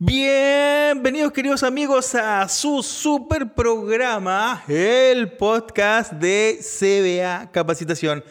Bienvenidos 0.00 1.32
queridos 1.32 1.64
amigos 1.64 2.14
a 2.14 2.48
su 2.48 2.84
super 2.84 3.52
programa, 3.52 4.62
el 4.68 5.32
podcast 5.32 6.12
de 6.12 6.60
CBA 6.60 7.50
Capacitación. 7.50 8.22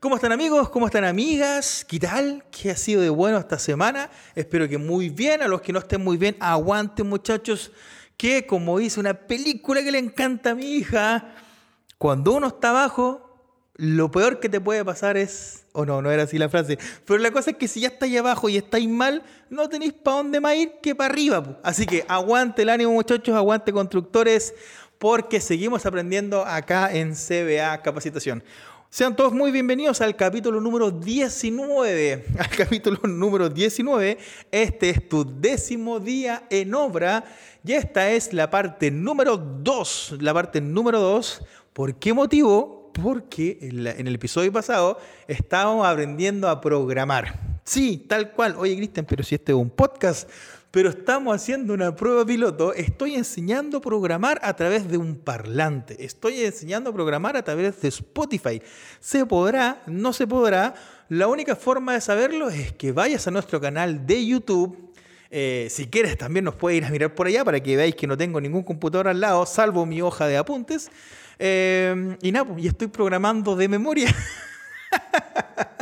¿Cómo 0.00 0.16
están 0.16 0.32
amigos? 0.32 0.68
¿Cómo 0.70 0.86
están 0.86 1.04
amigas? 1.04 1.86
¿Qué 1.88 2.00
tal? 2.00 2.42
¿Qué 2.50 2.72
ha 2.72 2.76
sido 2.76 3.02
de 3.02 3.08
bueno 3.08 3.38
esta 3.38 3.56
semana? 3.60 4.10
Espero 4.34 4.68
que 4.68 4.78
muy 4.78 5.10
bien. 5.10 5.42
A 5.42 5.46
los 5.46 5.62
que 5.62 5.72
no 5.72 5.78
estén 5.78 6.02
muy 6.02 6.16
bien, 6.16 6.36
aguanten 6.40 7.08
muchachos, 7.08 7.70
que 8.16 8.44
como 8.44 8.80
dice 8.80 8.98
una 8.98 9.14
película 9.14 9.80
que 9.84 9.92
le 9.92 9.98
encanta 9.98 10.50
a 10.50 10.54
mi 10.56 10.72
hija, 10.72 11.36
cuando 11.98 12.32
uno 12.32 12.48
está 12.48 12.70
abajo, 12.70 13.31
lo 13.82 14.12
peor 14.12 14.38
que 14.38 14.48
te 14.48 14.60
puede 14.60 14.84
pasar 14.84 15.16
es, 15.16 15.64
o 15.72 15.84
no, 15.84 16.00
no 16.02 16.12
era 16.12 16.22
así 16.22 16.38
la 16.38 16.48
frase, 16.48 16.78
pero 17.04 17.18
la 17.18 17.32
cosa 17.32 17.50
es 17.50 17.56
que 17.56 17.66
si 17.66 17.80
ya 17.80 17.88
estáis 17.88 18.16
abajo 18.16 18.48
y 18.48 18.56
estáis 18.56 18.88
mal, 18.88 19.24
no 19.50 19.68
tenéis 19.68 19.92
para 19.92 20.18
dónde 20.18 20.38
más 20.38 20.54
ir 20.54 20.74
que 20.80 20.94
para 20.94 21.12
arriba. 21.12 21.58
Así 21.64 21.84
que 21.84 22.04
aguante 22.06 22.62
el 22.62 22.68
ánimo 22.68 22.92
muchachos, 22.92 23.34
aguante 23.34 23.72
constructores, 23.72 24.54
porque 24.98 25.40
seguimos 25.40 25.84
aprendiendo 25.84 26.46
acá 26.46 26.92
en 26.92 27.14
CBA 27.14 27.82
Capacitación. 27.82 28.44
Sean 28.88 29.16
todos 29.16 29.32
muy 29.32 29.50
bienvenidos 29.50 30.00
al 30.00 30.14
capítulo 30.14 30.60
número 30.60 30.92
19. 30.92 32.24
Al 32.38 32.50
capítulo 32.50 33.00
número 33.02 33.48
19. 33.48 34.16
Este 34.52 34.90
es 34.90 35.08
tu 35.08 35.24
décimo 35.24 35.98
día 35.98 36.44
en 36.50 36.72
obra 36.72 37.24
y 37.64 37.72
esta 37.72 38.12
es 38.12 38.32
la 38.32 38.48
parte 38.48 38.92
número 38.92 39.36
2. 39.36 40.18
La 40.20 40.32
parte 40.32 40.60
número 40.60 41.00
2. 41.00 41.42
¿Por 41.72 41.96
qué 41.96 42.12
motivo? 42.12 42.81
Porque 42.92 43.58
en, 43.60 44.06
el 44.06 44.14
episodio 44.14 44.52
pasado 44.52 44.98
estábamos 45.26 45.86
aprendiendo 45.86 46.48
a 46.48 46.60
programar. 46.60 47.60
Sí, 47.64 48.04
tal 48.08 48.32
cual. 48.32 48.54
Oye, 48.58 48.76
Cristian, 48.76 49.06
pero 49.06 49.22
si 49.22 49.34
este 49.34 49.52
es 49.52 49.58
un 49.58 49.70
podcast, 49.70 50.28
pero 50.70 50.88
estamos 50.88 51.36
haciendo 51.36 51.74
una 51.74 51.94
prueba 51.94 52.24
piloto. 52.24 52.72
Estoy 52.72 53.14
enseñando 53.14 53.78
a 53.78 53.80
programar 53.80 54.40
a 54.42 54.56
través 54.56 54.88
de 54.88 54.96
un 54.96 55.16
parlante. 55.16 56.02
Estoy 56.04 56.40
enseñando 56.40 56.90
a 56.90 56.92
programar 56.92 57.36
a 57.36 57.42
través 57.42 57.80
de 57.80 57.88
Spotify. 57.88 58.62
¿Se 58.98 59.26
podrá? 59.26 59.82
¿No 59.86 60.12
se 60.12 60.26
podrá? 60.26 60.74
La 61.10 61.28
única 61.28 61.56
forma 61.56 61.92
de 61.92 62.00
saberlo 62.00 62.48
es 62.48 62.72
que 62.72 62.90
vayas 62.90 63.26
a 63.26 63.30
nuestro 63.30 63.60
canal 63.60 64.06
de 64.06 64.26
YouTube. 64.26 64.91
Eh, 65.34 65.68
si 65.70 65.86
quieres, 65.86 66.18
también 66.18 66.44
nos 66.44 66.56
puedes 66.56 66.76
ir 66.76 66.84
a 66.84 66.90
mirar 66.90 67.14
por 67.14 67.26
allá 67.26 67.42
para 67.42 67.58
que 67.58 67.74
veáis 67.74 67.94
que 67.94 68.06
no 68.06 68.18
tengo 68.18 68.38
ningún 68.38 68.62
computador 68.62 69.08
al 69.08 69.18
lado, 69.18 69.46
salvo 69.46 69.86
mi 69.86 70.02
hoja 70.02 70.26
de 70.26 70.36
apuntes. 70.36 70.90
Em, 71.38 72.18
y 72.20 72.32
nada, 72.32 72.54
y 72.58 72.66
estoy 72.66 72.88
programando 72.88 73.56
de 73.56 73.66
memoria. 73.66 74.14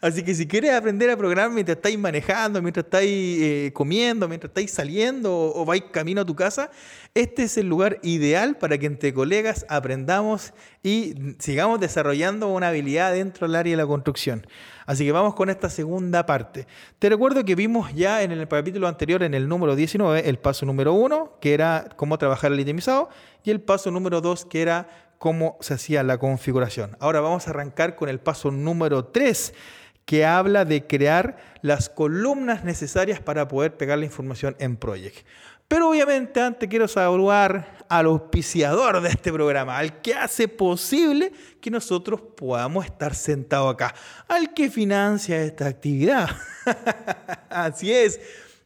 Así 0.00 0.22
que 0.22 0.32
si 0.32 0.46
quieres 0.46 0.72
aprender 0.72 1.10
a 1.10 1.16
programar 1.16 1.50
mientras 1.50 1.76
estáis 1.76 1.98
manejando, 1.98 2.62
mientras 2.62 2.84
estáis 2.84 3.42
eh, 3.42 3.72
comiendo, 3.74 4.28
mientras 4.28 4.50
estáis 4.50 4.70
saliendo 4.70 5.34
o, 5.34 5.64
vais 5.64 5.82
camino 5.90 6.20
a 6.20 6.24
tu 6.24 6.36
casa, 6.36 6.70
este 7.14 7.42
es 7.42 7.58
el 7.58 7.68
lugar 7.68 7.98
ideal 8.02 8.56
para 8.56 8.78
que 8.78 8.86
entre 8.86 9.12
colegas 9.12 9.66
aprendamos 9.68 10.52
y 10.84 11.14
sigamos 11.40 11.80
desarrollando 11.80 12.46
una 12.46 12.68
habilidad 12.68 13.12
dentro 13.12 13.48
del 13.48 13.56
área 13.56 13.72
de 13.72 13.76
la 13.76 13.88
construcción. 13.88 14.46
Así 14.86 15.04
que 15.04 15.10
vamos 15.10 15.34
con 15.34 15.50
esta 15.50 15.68
segunda 15.68 16.24
parte. 16.26 16.68
Te 17.00 17.08
recuerdo 17.08 17.44
que 17.44 17.56
vimos 17.56 17.92
ya 17.92 18.22
en 18.22 18.30
el 18.30 18.46
capítulo 18.46 18.86
anterior, 18.86 19.24
en 19.24 19.34
el 19.34 19.48
número 19.48 19.74
19, 19.74 20.28
el 20.28 20.38
paso 20.38 20.64
número 20.64 20.92
1, 20.92 21.38
que 21.40 21.54
era 21.54 21.88
cómo 21.96 22.18
trabajar 22.18 22.52
el 22.52 22.60
itemizado, 22.60 23.08
y 23.42 23.50
el 23.50 23.60
paso 23.60 23.90
número 23.90 24.20
2, 24.20 24.44
que 24.46 24.62
era 24.62 24.88
cómo 25.18 25.58
se 25.60 25.74
hacía 25.74 26.04
la 26.04 26.18
configuración. 26.18 26.96
Ahora 27.00 27.20
vamos 27.20 27.48
a 27.48 27.50
arrancar 27.50 27.96
con 27.96 28.08
el 28.08 28.20
paso 28.20 28.52
número 28.52 29.06
3 29.06 29.52
que 30.08 30.24
habla 30.24 30.64
de 30.64 30.86
crear 30.86 31.36
las 31.60 31.90
columnas 31.90 32.64
necesarias 32.64 33.20
para 33.20 33.46
poder 33.46 33.76
pegar 33.76 33.98
la 33.98 34.06
información 34.06 34.56
en 34.58 34.74
Project. 34.78 35.18
Pero 35.68 35.90
obviamente 35.90 36.40
antes 36.40 36.66
quiero 36.66 36.88
saludar 36.88 37.84
al 37.90 38.06
auspiciador 38.06 39.02
de 39.02 39.10
este 39.10 39.30
programa, 39.30 39.76
al 39.76 40.00
que 40.00 40.14
hace 40.14 40.48
posible 40.48 41.30
que 41.60 41.70
nosotros 41.70 42.22
podamos 42.22 42.86
estar 42.86 43.14
sentados 43.14 43.74
acá, 43.74 43.94
al 44.28 44.54
que 44.54 44.70
financia 44.70 45.42
esta 45.42 45.66
actividad. 45.66 46.30
Así 47.50 47.92
es. 47.92 48.18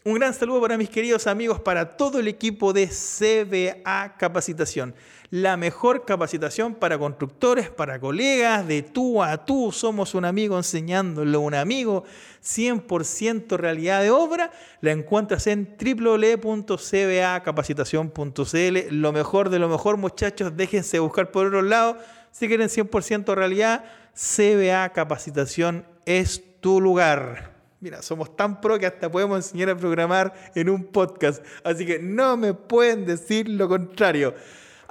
Un 0.05 0.15
gran 0.15 0.35
saludo 0.35 0.61
para 0.61 0.79
mis 0.79 0.91
queridos 0.91 1.27
amigos, 1.27 1.61
para 1.61 1.97
todo 1.97 2.21
el 2.21 2.29
equipo 2.29 2.73
de 2.73 2.87
CBA 2.87 4.17
Capacitación 4.17 4.95
la 5.33 5.57
mejor 5.57 6.05
capacitación 6.05 6.75
para 6.75 6.99
constructores, 6.99 7.71
para 7.71 7.99
colegas, 7.99 8.69
de 8.69 8.83
tú 8.83 9.23
a 9.23 9.47
tú. 9.47 9.73
Somos 9.73 10.15
un 10.15 10.27
amigo 10.27 10.59
enseñándolo 10.59 11.41
un 11.41 11.55
amigo. 11.55 12.05
100% 12.45 13.57
realidad 13.57 14.03
de 14.03 14.11
obra. 14.11 14.53
La 14.83 14.93
encuentras 14.93 15.47
en 15.47 15.75
www.cbacapacitación.cl. 15.81 18.79
Lo 18.91 19.13
mejor 19.13 19.49
de 19.49 19.59
lo 19.59 19.71
mejor, 19.71 19.97
muchachos. 19.97 20.55
Déjense 20.55 20.99
buscar 20.99 21.31
por 21.31 21.47
otro 21.47 21.63
lado. 21.63 21.97
Si 22.31 22.47
quieren 22.47 22.69
100% 22.69 23.35
realidad, 23.35 23.87
CBA 24.15 24.91
Capacitación 24.91 25.87
es 26.05 26.43
tu 26.61 26.79
lugar. 26.79 27.55
Mira, 27.81 28.03
somos 28.03 28.37
tan 28.37 28.61
pro 28.61 28.79
que 28.79 28.85
hasta 28.85 29.11
podemos 29.11 29.39
enseñar 29.39 29.71
a 29.71 29.77
programar 29.79 30.35
en 30.55 30.69
un 30.69 30.85
podcast. 30.85 31.43
Así 31.65 31.87
que 31.87 31.99
no 31.99 32.37
me 32.37 32.53
pueden 32.53 33.07
decir 33.07 33.49
lo 33.49 33.67
contrario. 33.67 34.35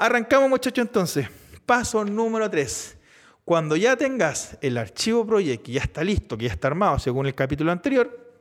Arrancamos 0.02 0.50
muchachos 0.50 0.82
entonces. 0.82 1.28
Paso 1.64 2.04
número 2.04 2.50
3. 2.50 2.98
Cuando 3.46 3.76
ya 3.76 3.96
tengas 3.96 4.58
el 4.60 4.80
archivo 4.80 5.28
project 5.28 5.64
que 5.64 5.74
ya 5.74 5.82
está 5.82 6.04
listo, 6.04 6.40
que 6.40 6.46
ya 6.46 6.54
está 6.54 6.70
armado 6.70 6.98
según 6.98 7.28
el 7.28 7.36
capítulo 7.36 7.72
anterior, 7.72 8.34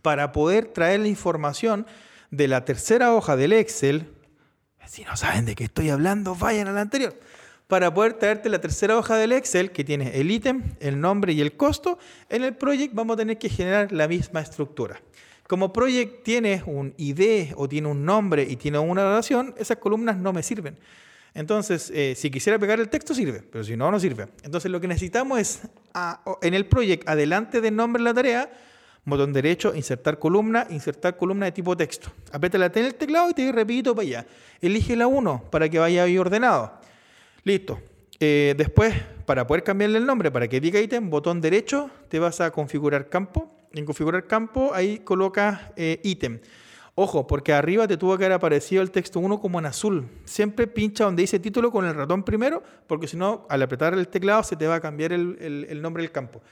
para 0.00 0.30
poder 0.30 0.66
traer 0.66 1.00
la 1.00 1.08
información 1.08 1.88
de 2.30 2.46
la 2.46 2.64
tercera 2.64 3.12
hoja 3.14 3.34
del 3.34 3.52
Excel, 3.52 4.12
si 4.86 5.02
no 5.02 5.16
saben 5.16 5.44
de 5.44 5.56
qué 5.56 5.64
estoy 5.64 5.90
hablando, 5.90 6.36
vayan 6.36 6.68
a 6.68 6.72
la 6.72 6.82
anterior. 6.82 7.18
Para 7.66 7.92
poder 7.92 8.12
traerte 8.12 8.48
la 8.48 8.60
tercera 8.60 8.96
hoja 8.96 9.16
del 9.16 9.32
Excel, 9.32 9.72
que 9.72 9.82
tiene 9.82 10.20
el 10.20 10.30
ítem, 10.30 10.76
el 10.78 11.00
nombre 11.00 11.32
y 11.32 11.40
el 11.40 11.56
costo, 11.56 11.98
en 12.28 12.44
el 12.44 12.54
project 12.54 12.94
vamos 12.94 13.14
a 13.14 13.16
tener 13.16 13.38
que 13.38 13.48
generar 13.48 13.90
la 13.90 14.06
misma 14.06 14.40
estructura. 14.40 15.00
Como 15.48 15.72
project 15.72 16.22
tiene 16.24 16.62
un 16.66 16.92
ID 16.98 17.54
o 17.56 17.66
tiene 17.66 17.88
un 17.88 18.04
nombre 18.04 18.46
y 18.48 18.56
tiene 18.56 18.78
una 18.78 19.02
relación, 19.02 19.54
esas 19.56 19.78
columnas 19.78 20.18
no 20.18 20.34
me 20.34 20.42
sirven. 20.42 20.76
Entonces, 21.32 21.90
eh, 21.94 22.12
si 22.14 22.30
quisiera 22.30 22.58
pegar 22.58 22.78
el 22.80 22.90
texto, 22.90 23.14
sirve, 23.14 23.42
pero 23.50 23.64
si 23.64 23.74
no, 23.74 23.90
no 23.90 23.98
sirve. 23.98 24.28
Entonces, 24.42 24.70
lo 24.70 24.78
que 24.78 24.86
necesitamos 24.86 25.38
es, 25.38 25.60
en 26.42 26.52
el 26.52 26.66
proyecto, 26.66 27.10
adelante 27.10 27.62
del 27.62 27.74
nombre 27.74 27.98
de 27.98 28.04
la 28.04 28.12
tarea, 28.12 28.50
botón 29.06 29.32
derecho, 29.32 29.74
insertar 29.74 30.18
columna, 30.18 30.66
insertar 30.68 31.16
columna 31.16 31.46
de 31.46 31.52
tipo 31.52 31.74
texto. 31.74 32.10
Aprieta 32.30 32.58
la 32.58 32.70
T 32.70 32.80
en 32.80 32.86
el 32.86 32.94
teclado 32.94 33.30
y 33.30 33.32
te 33.32 33.50
repito 33.50 33.94
para 33.94 34.06
allá. 34.06 34.26
Elige 34.60 34.96
la 34.96 35.06
1 35.06 35.44
para 35.50 35.70
que 35.70 35.78
vaya 35.78 36.02
ahí 36.02 36.18
ordenado. 36.18 36.74
Listo. 37.44 37.80
Eh, 38.20 38.54
después, 38.58 38.94
para 39.24 39.46
poder 39.46 39.64
cambiarle 39.64 39.96
el 39.96 40.04
nombre, 40.04 40.30
para 40.30 40.46
que 40.46 40.60
diga 40.60 40.78
ítem, 40.78 41.08
botón 41.08 41.40
derecho, 41.40 41.90
te 42.10 42.18
vas 42.18 42.42
a 42.42 42.50
configurar 42.50 43.08
campo. 43.08 43.57
En 43.72 43.84
configurar 43.84 44.26
campo, 44.26 44.72
ahí 44.74 44.98
colocas 45.00 45.60
eh, 45.76 46.00
ítem. 46.02 46.40
Ojo, 47.00 47.28
porque 47.28 47.52
arriba 47.52 47.86
te 47.86 47.96
tuvo 47.96 48.18
que 48.18 48.24
haber 48.24 48.34
aparecido 48.34 48.82
el 48.82 48.90
texto 48.90 49.20
1 49.20 49.40
como 49.40 49.60
en 49.60 49.66
azul. 49.66 50.08
Siempre 50.24 50.66
pincha 50.66 51.04
donde 51.04 51.22
dice 51.22 51.38
título 51.38 51.70
con 51.70 51.86
el 51.86 51.94
ratón 51.94 52.24
primero, 52.24 52.60
porque 52.88 53.06
si 53.06 53.16
no, 53.16 53.46
al 53.48 53.62
apretar 53.62 53.94
el 53.94 54.08
teclado 54.08 54.42
se 54.42 54.56
te 54.56 54.66
va 54.66 54.74
a 54.74 54.80
cambiar 54.80 55.12
el, 55.12 55.80
nombre 55.80 56.02
del 56.02 56.10
campo. 56.10 56.42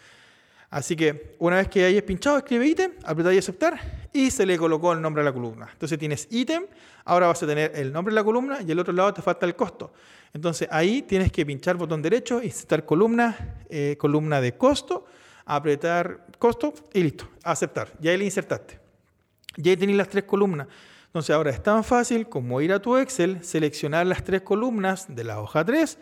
Así 0.70 0.94
que 0.94 1.34
una 1.40 1.56
vez 1.56 1.66
que 1.66 1.84
hayas 1.84 2.04
pinchado, 2.04 2.38
escribe 2.38 2.64
ítem, 2.64 2.92
y 2.92 3.38
aceptar 3.38 4.08
y 4.12 4.30
se 4.30 4.46
le 4.46 4.56
colocó 4.56 4.92
el 4.92 5.02
nombre 5.02 5.22
a 5.22 5.24
la 5.24 5.32
columna. 5.32 5.68
Entonces 5.72 5.98
tienes 5.98 6.28
ítem, 6.30 6.66
ahora 7.04 7.26
vas 7.26 7.42
a 7.42 7.46
tener 7.48 7.72
el 7.74 7.92
nombre 7.92 8.12
de 8.12 8.20
la 8.20 8.22
columna 8.22 8.58
y 8.64 8.70
al 8.70 8.78
otro 8.78 8.92
lado 8.92 9.14
te 9.14 9.22
falta 9.22 9.46
el 9.46 9.56
costo. 9.56 9.92
Entonces 10.32 10.68
ahí 10.70 11.02
tienes 11.02 11.32
que 11.32 11.44
pinchar 11.44 11.74
botón 11.76 12.02
derecho, 12.02 12.40
insertar 12.40 12.84
columna, 12.84 13.56
eh, 13.68 13.96
columna 13.98 14.40
de 14.40 14.56
costo, 14.56 15.06
apretar 15.46 16.26
costo 16.38 16.74
y 16.92 17.02
listo, 17.02 17.28
aceptar. 17.42 17.92
Ya 18.00 18.10
ahí 18.10 18.18
le 18.18 18.24
insertaste. 18.24 18.78
Ya 19.56 19.70
ahí 19.70 19.76
tenéis 19.76 19.96
las 19.96 20.08
tres 20.08 20.24
columnas. 20.24 20.66
Entonces 21.06 21.34
ahora 21.34 21.50
es 21.50 21.62
tan 21.62 21.82
fácil 21.82 22.28
como 22.28 22.60
ir 22.60 22.72
a 22.72 22.82
tu 22.82 22.98
Excel, 22.98 23.42
seleccionar 23.42 24.06
las 24.06 24.22
tres 24.22 24.42
columnas 24.42 25.06
de 25.08 25.24
la 25.24 25.40
hoja 25.40 25.64
3, 25.64 25.98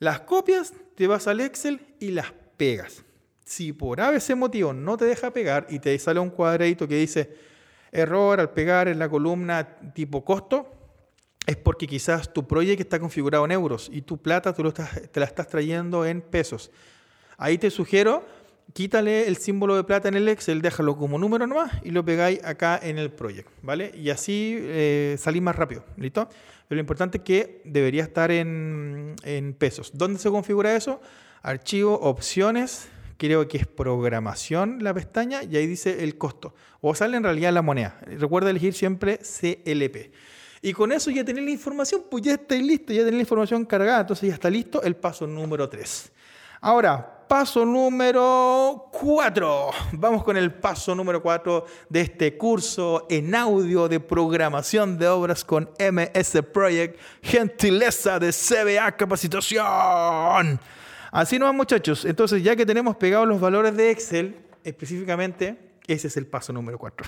las 0.00 0.20
copias, 0.20 0.74
te 0.96 1.06
vas 1.06 1.26
al 1.26 1.40
Excel 1.40 1.80
y 1.98 2.10
las 2.10 2.32
pegas. 2.58 3.04
Si 3.44 3.72
por 3.72 4.00
ABC 4.00 4.36
motivo 4.36 4.74
no 4.74 4.98
te 4.98 5.06
deja 5.06 5.30
pegar 5.30 5.66
y 5.70 5.78
te 5.78 5.98
sale 5.98 6.20
un 6.20 6.30
cuadradito 6.30 6.86
que 6.86 6.96
dice 6.96 7.34
error 7.90 8.38
al 8.38 8.50
pegar 8.50 8.88
en 8.88 8.98
la 8.98 9.08
columna 9.08 9.78
tipo 9.94 10.24
costo, 10.24 10.70
es 11.46 11.56
porque 11.56 11.86
quizás 11.86 12.32
tu 12.32 12.46
proyecto 12.46 12.82
está 12.82 13.00
configurado 13.00 13.44
en 13.44 13.52
euros 13.52 13.88
y 13.90 14.02
tu 14.02 14.18
plata 14.18 14.52
tú 14.52 14.70
te 14.72 15.20
la 15.20 15.26
estás 15.26 15.48
trayendo 15.48 16.04
en 16.04 16.20
pesos. 16.20 16.70
Ahí 17.38 17.56
te 17.56 17.70
sugiero 17.70 18.24
quítale 18.72 19.26
el 19.26 19.36
símbolo 19.36 19.76
de 19.76 19.84
plata 19.84 20.08
en 20.08 20.14
el 20.14 20.28
Excel, 20.28 20.62
déjalo 20.62 20.96
como 20.96 21.18
número 21.18 21.46
nomás 21.46 21.72
y 21.82 21.90
lo 21.90 22.04
pegáis 22.04 22.42
acá 22.44 22.78
en 22.82 22.98
el 22.98 23.10
proyecto, 23.10 23.52
¿vale? 23.62 23.92
Y 23.94 24.10
así 24.10 24.56
eh, 24.60 25.16
salís 25.18 25.42
más 25.42 25.56
rápido, 25.56 25.84
¿listo? 25.96 26.28
Pero 26.68 26.76
lo 26.76 26.80
importante 26.80 27.18
es 27.18 27.24
que 27.24 27.62
debería 27.64 28.04
estar 28.04 28.30
en, 28.30 29.16
pesos. 29.58 29.90
¿Dónde 29.94 30.18
se 30.18 30.30
configura 30.30 30.76
eso? 30.76 31.00
Archivo, 31.42 31.98
opciones, 32.00 32.88
creo 33.16 33.48
que 33.48 33.58
es 33.58 33.66
programación 33.66 34.78
la 34.82 34.94
pestaña, 34.94 35.42
y 35.42 35.56
ahí 35.56 35.66
dice 35.66 36.04
el 36.04 36.16
costo. 36.16 36.54
O 36.80 36.94
sale 36.94 37.16
en 37.16 37.24
realidad 37.24 37.52
la 37.52 37.62
moneda. 37.62 37.98
Recuerda 38.06 38.50
elegir 38.50 38.74
siempre 38.74 39.18
CLP. 39.18 40.12
Y 40.62 40.72
con 40.72 40.92
eso 40.92 41.10
ya 41.10 41.24
tenés 41.24 41.44
la 41.44 41.50
información, 41.50 42.02
pues 42.10 42.22
ya 42.22 42.34
estáis 42.34 42.62
listo, 42.62 42.92
ya 42.92 43.00
tenés 43.00 43.14
la 43.14 43.20
información 43.20 43.64
cargada, 43.64 44.02
entonces 44.02 44.28
ya 44.28 44.34
está 44.34 44.50
listo 44.50 44.82
el 44.82 44.94
paso 44.94 45.26
número 45.26 45.68
3. 45.68 46.12
Ahora, 46.60 47.19
paso 47.30 47.64
número 47.64 48.88
4. 48.90 49.70
Vamos 49.92 50.24
con 50.24 50.36
el 50.36 50.52
paso 50.52 50.96
número 50.96 51.22
4 51.22 51.64
de 51.88 52.00
este 52.00 52.36
curso 52.36 53.06
en 53.08 53.32
audio 53.36 53.86
de 53.86 54.00
programación 54.00 54.98
de 54.98 55.06
obras 55.06 55.44
con 55.44 55.70
MS 55.78 56.42
Project, 56.52 56.98
gentileza 57.22 58.18
de 58.18 58.32
CBA 58.32 58.90
Capacitación. 58.96 60.58
Así 61.12 61.38
nomás 61.38 61.54
muchachos, 61.54 62.04
entonces 62.04 62.42
ya 62.42 62.56
que 62.56 62.66
tenemos 62.66 62.96
pegados 62.96 63.28
los 63.28 63.40
valores 63.40 63.76
de 63.76 63.92
Excel, 63.92 64.36
específicamente 64.64 65.56
ese 65.86 66.08
es 66.08 66.16
el 66.16 66.26
paso 66.26 66.52
número 66.52 66.78
cuatro. 66.78 67.06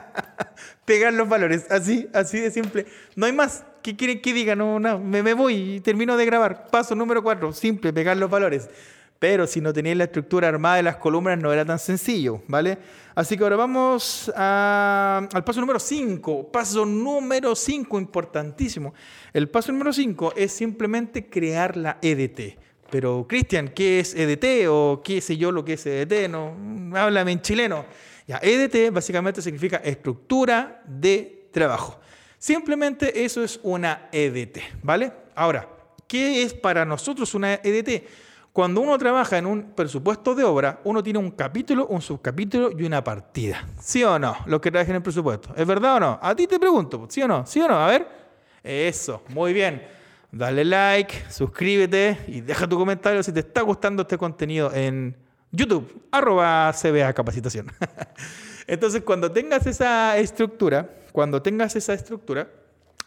Pegar 0.86 1.12
los 1.12 1.28
valores, 1.28 1.70
así, 1.70 2.08
así 2.14 2.40
de 2.40 2.50
simple. 2.50 2.86
No 3.14 3.26
hay 3.26 3.32
más. 3.32 3.64
¿Qué 3.82 3.94
quieren 3.94 4.22
que 4.22 4.32
diga? 4.32 4.56
No, 4.56 4.80
no, 4.80 4.98
me, 4.98 5.22
me 5.22 5.34
voy 5.34 5.74
y 5.74 5.80
termino 5.80 6.16
de 6.16 6.24
grabar. 6.24 6.68
Paso 6.68 6.94
número 6.94 7.22
cuatro, 7.22 7.52
simple, 7.52 7.92
pegar 7.92 8.16
los 8.16 8.30
valores. 8.30 8.70
Pero 9.24 9.46
si 9.46 9.62
no 9.62 9.72
tenéis 9.72 9.96
la 9.96 10.04
estructura 10.04 10.48
armada 10.48 10.76
de 10.76 10.82
las 10.82 10.96
columnas 10.96 11.38
no 11.38 11.50
era 11.50 11.64
tan 11.64 11.78
sencillo, 11.78 12.42
¿vale? 12.46 12.76
Así 13.14 13.38
que 13.38 13.42
ahora 13.42 13.56
vamos 13.56 14.30
al 14.36 15.42
paso 15.42 15.62
número 15.62 15.80
5. 15.80 16.52
Paso 16.52 16.84
número 16.84 17.56
5, 17.56 17.98
importantísimo. 17.98 18.92
El 19.32 19.48
paso 19.48 19.72
número 19.72 19.94
5 19.94 20.34
es 20.36 20.52
simplemente 20.52 21.30
crear 21.30 21.74
la 21.74 21.96
EDT. 22.02 22.58
Pero, 22.90 23.24
Cristian, 23.26 23.68
¿qué 23.68 24.00
es 24.00 24.14
EDT? 24.14 24.68
O 24.68 25.00
qué 25.02 25.22
sé 25.22 25.38
yo 25.38 25.50
lo 25.50 25.64
que 25.64 25.72
es 25.72 25.86
EDT, 25.86 26.28
no, 26.28 26.54
háblame 26.94 27.32
en 27.32 27.40
chileno. 27.40 27.86
Ya, 28.28 28.38
EDT 28.42 28.92
básicamente 28.92 29.40
significa 29.40 29.78
estructura 29.78 30.82
de 30.86 31.48
trabajo. 31.50 31.98
Simplemente 32.36 33.24
eso 33.24 33.42
es 33.42 33.58
una 33.62 34.10
EDT, 34.12 34.58
¿vale? 34.82 35.10
Ahora, 35.34 35.66
¿qué 36.06 36.42
es 36.42 36.52
para 36.52 36.84
nosotros 36.84 37.34
una 37.34 37.54
EDT? 37.54 38.04
Cuando 38.54 38.80
uno 38.80 38.96
trabaja 38.96 39.36
en 39.36 39.44
un 39.44 39.72
presupuesto 39.72 40.34
de 40.34 40.44
obra, 40.44 40.80
uno 40.84 41.02
tiene 41.02 41.18
un 41.18 41.32
capítulo, 41.32 41.86
un 41.88 42.00
subcapítulo 42.00 42.70
y 42.70 42.84
una 42.84 43.04
partida. 43.04 43.66
¿Sí 43.78 44.02
o 44.02 44.18
no? 44.18 44.34
Los 44.46 44.62
que 44.62 44.70
trabajan 44.70 44.92
en 44.92 44.96
el 44.96 45.02
presupuesto. 45.02 45.52
¿Es 45.54 45.66
verdad 45.66 45.96
o 45.96 46.00
no? 46.00 46.18
A 46.22 46.34
ti 46.34 46.46
te 46.46 46.58
pregunto, 46.58 47.06
¿sí 47.10 47.20
o 47.20 47.28
no? 47.28 47.44
¿Sí 47.44 47.60
o 47.60 47.68
no? 47.68 47.74
A 47.74 47.88
ver. 47.88 48.08
Eso, 48.62 49.22
muy 49.28 49.52
bien 49.52 49.82
dale 50.34 50.64
like, 50.64 51.24
suscríbete 51.30 52.18
y 52.26 52.40
deja 52.40 52.66
tu 52.68 52.76
comentario 52.76 53.22
si 53.22 53.32
te 53.32 53.40
está 53.40 53.62
gustando 53.62 54.02
este 54.02 54.18
contenido 54.18 54.72
en 54.74 55.16
YouTube, 55.52 56.02
arroba 56.10 56.72
CBA 56.72 57.12
Capacitación. 57.12 57.70
Entonces, 58.66 59.02
cuando 59.02 59.30
tengas 59.30 59.66
esa 59.66 60.18
estructura, 60.18 60.90
cuando 61.12 61.40
tengas 61.40 61.76
esa 61.76 61.94
estructura, 61.94 62.48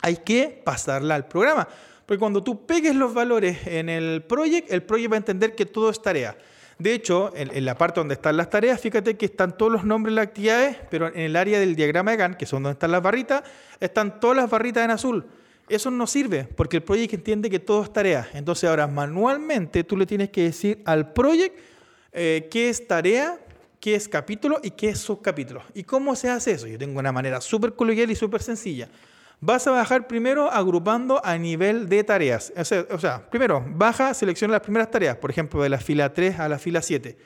hay 0.01 0.17
que 0.17 0.61
pasarla 0.63 1.15
al 1.15 1.27
programa. 1.27 1.67
Porque 2.07 2.19
cuando 2.19 2.41
tú 2.41 2.65
pegues 2.65 2.95
los 2.95 3.13
valores 3.13 3.67
en 3.67 3.89
el 3.89 4.23
proyecto, 4.23 4.73
el 4.73 4.81
proyecto 4.81 5.11
va 5.11 5.17
a 5.17 5.19
entender 5.19 5.55
que 5.55 5.65
todo 5.65 5.89
es 5.89 6.01
tarea. 6.01 6.37
De 6.79 6.93
hecho, 6.93 7.33
en, 7.35 7.65
la 7.65 7.77
parte 7.77 7.99
donde 7.99 8.13
están 8.13 8.37
las 8.37 8.49
tareas, 8.49 8.79
fíjate 8.79 9.17
que 9.17 9.25
están 9.25 9.57
todos 9.57 9.73
los 9.73 9.83
nombres 9.83 10.13
de 10.13 10.15
las 10.15 10.27
actividades, 10.27 10.77
pero 10.89 11.07
en 11.07 11.19
el 11.19 11.35
área 11.35 11.59
del 11.59 11.75
diagrama 11.75 12.11
de 12.11 12.17
Gantt, 12.17 12.37
que 12.37 12.45
son 12.45 12.63
donde 12.63 12.75
están 12.75 12.91
las 12.91 13.03
barritas, 13.03 13.43
están 13.81 14.21
todas 14.21 14.37
las 14.37 14.49
barritas 14.49 14.85
en 14.85 14.91
azul. 14.91 15.25
Eso 15.67 15.91
no 15.91 16.07
sirve 16.07 16.45
porque 16.45 16.77
el 16.77 16.83
proyecto 16.83 17.17
entiende 17.17 17.49
que 17.49 17.59
todo 17.59 17.83
es 17.83 17.91
tarea. 17.91 18.29
Entonces 18.33 18.69
ahora 18.69 18.87
manualmente 18.87 19.83
tú 19.83 19.97
le 19.97 20.05
tienes 20.05 20.29
que 20.29 20.43
decir 20.43 20.81
al 20.85 21.11
proyecto 21.11 21.61
eh, 22.13 22.47
qué 22.49 22.69
es 22.69 22.87
tarea, 22.87 23.37
qué 23.81 23.95
es 23.95 24.07
capítulo 24.07 24.61
y 24.63 24.71
qué 24.71 24.89
es 24.89 24.99
subcapítulo. 24.99 25.61
¿Y 25.73 25.83
cómo 25.83 26.15
se 26.15 26.29
hace 26.29 26.51
eso? 26.51 26.67
Yo 26.67 26.77
tengo 26.77 26.99
una 26.99 27.11
manera 27.11 27.41
súper 27.41 27.73
coloquial 27.73 28.09
y 28.09 28.15
súper 28.15 28.41
sencilla. 28.41 28.87
Vas 29.39 29.67
a 29.67 29.71
bajar 29.71 30.07
primero 30.07 30.51
agrupando 30.51 31.23
a 31.23 31.37
nivel 31.37 31.87
de 31.87 32.03
tareas. 32.03 32.51
O 32.57 32.65
sea, 32.65 32.85
o 32.89 32.97
sea, 32.97 33.29
primero, 33.29 33.63
baja, 33.69 34.13
selecciona 34.13 34.53
las 34.53 34.61
primeras 34.61 34.89
tareas, 34.89 35.17
por 35.17 35.29
ejemplo, 35.29 35.61
de 35.61 35.69
la 35.69 35.77
fila 35.77 36.11
3 36.11 36.39
a 36.39 36.49
la 36.49 36.57
fila 36.57 36.81
7. 36.81 37.17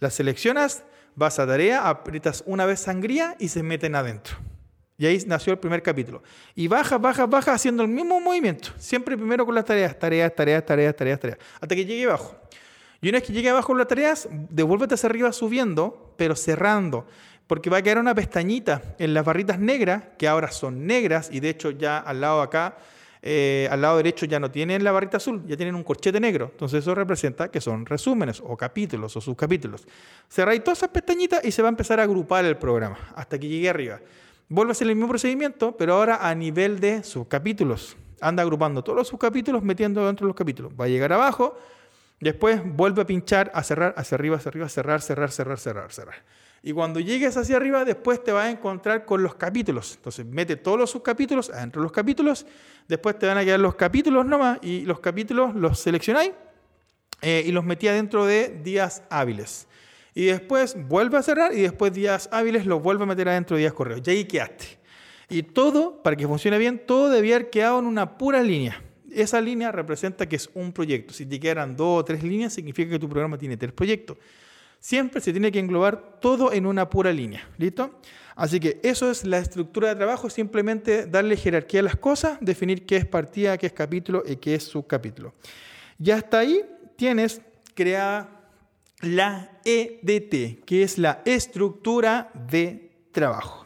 Las 0.00 0.14
seleccionas, 0.14 0.82
vas 1.14 1.38
a 1.38 1.46
tarea, 1.46 1.88
aprietas 1.88 2.42
una 2.46 2.66
vez 2.66 2.80
sangría 2.80 3.36
y 3.38 3.48
se 3.48 3.62
meten 3.62 3.94
adentro. 3.94 4.36
Y 4.98 5.06
ahí 5.06 5.22
nació 5.26 5.52
el 5.52 5.58
primer 5.58 5.82
capítulo. 5.82 6.22
Y 6.54 6.66
baja, 6.68 6.98
baja, 6.98 7.26
baja 7.26 7.52
haciendo 7.52 7.82
el 7.82 7.88
mismo 7.88 8.20
movimiento. 8.20 8.70
Siempre 8.78 9.16
primero 9.16 9.46
con 9.46 9.54
las 9.54 9.64
tareas, 9.64 9.96
tareas, 9.98 10.34
tareas, 10.34 10.66
tareas, 10.66 10.96
tareas, 10.96 11.20
tareas. 11.20 11.38
Hasta 11.60 11.74
que 11.74 11.84
llegue 11.84 12.04
abajo. 12.04 12.36
Y 13.00 13.08
una 13.08 13.18
vez 13.18 13.26
que 13.26 13.32
llegue 13.32 13.50
abajo 13.50 13.68
con 13.68 13.78
las 13.78 13.88
tareas, 13.88 14.28
devuélvete 14.30 14.94
hacia 14.94 15.08
arriba 15.08 15.32
subiendo, 15.32 16.14
pero 16.16 16.36
cerrando. 16.36 17.06
Porque 17.46 17.70
va 17.70 17.78
a 17.78 17.82
quedar 17.82 17.98
una 17.98 18.14
pestañita 18.14 18.82
en 18.98 19.14
las 19.14 19.24
barritas 19.24 19.58
negras, 19.58 20.04
que 20.18 20.28
ahora 20.28 20.50
son 20.50 20.86
negras, 20.86 21.28
y 21.32 21.40
de 21.40 21.50
hecho 21.50 21.70
ya 21.70 21.98
al 21.98 22.20
lado 22.20 22.40
acá, 22.40 22.76
eh, 23.24 23.68
al 23.70 23.80
lado 23.80 23.98
derecho 23.98 24.26
ya 24.26 24.40
no 24.40 24.50
tienen 24.50 24.82
la 24.82 24.90
barrita 24.90 25.18
azul, 25.18 25.44
ya 25.46 25.56
tienen 25.56 25.76
un 25.76 25.84
corchete 25.84 26.18
negro. 26.18 26.48
Entonces 26.50 26.80
eso 26.80 26.94
representa 26.94 27.50
que 27.50 27.60
son 27.60 27.86
resúmenes 27.86 28.42
o 28.44 28.56
capítulos 28.56 29.16
o 29.16 29.20
subcapítulos. 29.20 29.86
Cerráis 30.28 30.64
todas 30.64 30.78
esas 30.78 30.90
pestañitas 30.90 31.44
y 31.44 31.52
se 31.52 31.62
va 31.62 31.68
a 31.68 31.70
empezar 31.70 32.00
a 32.00 32.02
agrupar 32.02 32.44
el 32.44 32.56
programa 32.56 32.98
hasta 33.14 33.38
que 33.38 33.46
llegue 33.46 33.68
arriba. 33.68 34.00
Vuelve 34.48 34.70
a 34.70 34.72
hacer 34.72 34.88
el 34.88 34.96
mismo 34.96 35.08
procedimiento, 35.08 35.76
pero 35.76 35.94
ahora 35.94 36.28
a 36.28 36.34
nivel 36.34 36.80
de 36.80 37.04
subcapítulos. 37.04 37.96
Anda 38.20 38.42
agrupando 38.42 38.82
todos 38.82 38.98
los 38.98 39.08
subcapítulos, 39.08 39.62
metiendo 39.62 40.04
dentro 40.04 40.26
de 40.26 40.28
los 40.28 40.36
capítulos. 40.36 40.72
Va 40.78 40.86
a 40.86 40.88
llegar 40.88 41.12
abajo, 41.12 41.56
después 42.20 42.60
vuelve 42.64 43.02
a 43.02 43.06
pinchar, 43.06 43.52
a 43.54 43.62
cerrar, 43.62 43.94
hacia 43.96 44.16
arriba, 44.16 44.36
hacia 44.36 44.48
arriba, 44.48 44.68
cerrar, 44.68 45.00
cerrar, 45.00 45.30
cerrar, 45.30 45.58
cerrar, 45.58 45.92
cerrar. 45.92 46.22
Y 46.62 46.72
cuando 46.72 47.00
llegues 47.00 47.36
hacia 47.36 47.56
arriba, 47.56 47.84
después 47.84 48.22
te 48.22 48.30
vas 48.30 48.46
a 48.46 48.50
encontrar 48.50 49.04
con 49.04 49.22
los 49.22 49.34
capítulos. 49.34 49.94
Entonces, 49.96 50.24
mete 50.24 50.56
todos 50.56 50.78
los 50.78 50.90
subcapítulos 50.90 51.50
adentro 51.50 51.82
de 51.82 51.84
los 51.84 51.92
capítulos. 51.92 52.46
Después 52.86 53.18
te 53.18 53.26
van 53.26 53.38
a 53.38 53.44
quedar 53.44 53.58
los 53.58 53.74
capítulos 53.74 54.24
nomás. 54.24 54.58
Y 54.62 54.82
los 54.82 55.00
capítulos 55.00 55.54
los 55.54 55.80
seleccionáis 55.80 56.32
eh, 57.20 57.42
y 57.44 57.52
los 57.52 57.64
metí 57.64 57.88
dentro 57.88 58.26
de 58.26 58.60
días 58.62 59.02
hábiles 59.10 59.66
y 60.14 60.26
después 60.26 60.76
vuelve 60.88 61.18
a 61.18 61.22
cerrar 61.22 61.54
y 61.54 61.62
después 61.62 61.92
días 61.92 62.28
hábiles 62.32 62.66
lo 62.66 62.80
vuelve 62.80 63.04
a 63.04 63.06
meter 63.06 63.28
adentro 63.28 63.56
de 63.56 63.62
días 63.62 63.72
correos. 63.72 64.02
Y 64.04 64.10
ahí 64.10 64.24
quedaste. 64.24 64.78
Y 65.28 65.42
todo, 65.42 66.02
para 66.02 66.16
que 66.16 66.26
funcione 66.26 66.58
bien, 66.58 66.82
todo 66.86 67.08
debía 67.08 67.36
haber 67.36 67.50
quedado 67.50 67.78
en 67.78 67.86
una 67.86 68.18
pura 68.18 68.42
línea. 68.42 68.82
Esa 69.10 69.40
línea 69.40 69.72
representa 69.72 70.28
que 70.28 70.36
es 70.36 70.50
un 70.54 70.72
proyecto. 70.72 71.14
Si 71.14 71.24
te 71.24 71.40
quedan 71.40 71.76
dos 71.76 72.00
o 72.00 72.04
tres 72.04 72.22
líneas, 72.22 72.52
significa 72.52 72.90
que 72.90 72.98
tu 72.98 73.08
programa 73.08 73.38
tiene 73.38 73.56
tres 73.56 73.72
proyectos. 73.72 74.18
Siempre 74.82 75.20
se 75.20 75.30
tiene 75.30 75.52
que 75.52 75.60
englobar 75.60 76.18
todo 76.20 76.52
en 76.52 76.66
una 76.66 76.90
pura 76.90 77.12
línea. 77.12 77.48
¿Listo? 77.56 78.00
Así 78.34 78.58
que 78.58 78.80
eso 78.82 79.12
es 79.12 79.24
la 79.24 79.38
estructura 79.38 79.90
de 79.90 79.94
trabajo, 79.94 80.28
simplemente 80.28 81.06
darle 81.06 81.36
jerarquía 81.36 81.78
a 81.78 81.84
las 81.84 81.94
cosas, 81.94 82.38
definir 82.40 82.84
qué 82.84 82.96
es 82.96 83.06
partida, 83.06 83.56
qué 83.58 83.66
es 83.66 83.72
capítulo 83.72 84.24
y 84.26 84.36
qué 84.36 84.56
es 84.56 84.64
subcapítulo. 84.64 85.34
Y 86.00 86.10
hasta 86.10 86.40
ahí 86.40 86.62
tienes 86.96 87.40
creada 87.74 88.28
la 89.02 89.52
EDT, 89.64 90.64
que 90.64 90.82
es 90.82 90.98
la 90.98 91.22
estructura 91.26 92.32
de 92.34 92.90
trabajo. 93.12 93.64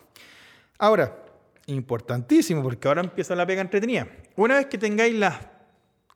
Ahora, 0.76 1.16
importantísimo, 1.64 2.62
porque 2.62 2.88
ahora 2.88 3.00
empieza 3.00 3.35
la 3.35 3.46
pega 3.46 3.62
entretenida. 3.62 4.06
Una 4.37 4.56
vez 4.56 4.66
que 4.66 4.76
tengáis 4.76 5.14
las 5.14 5.38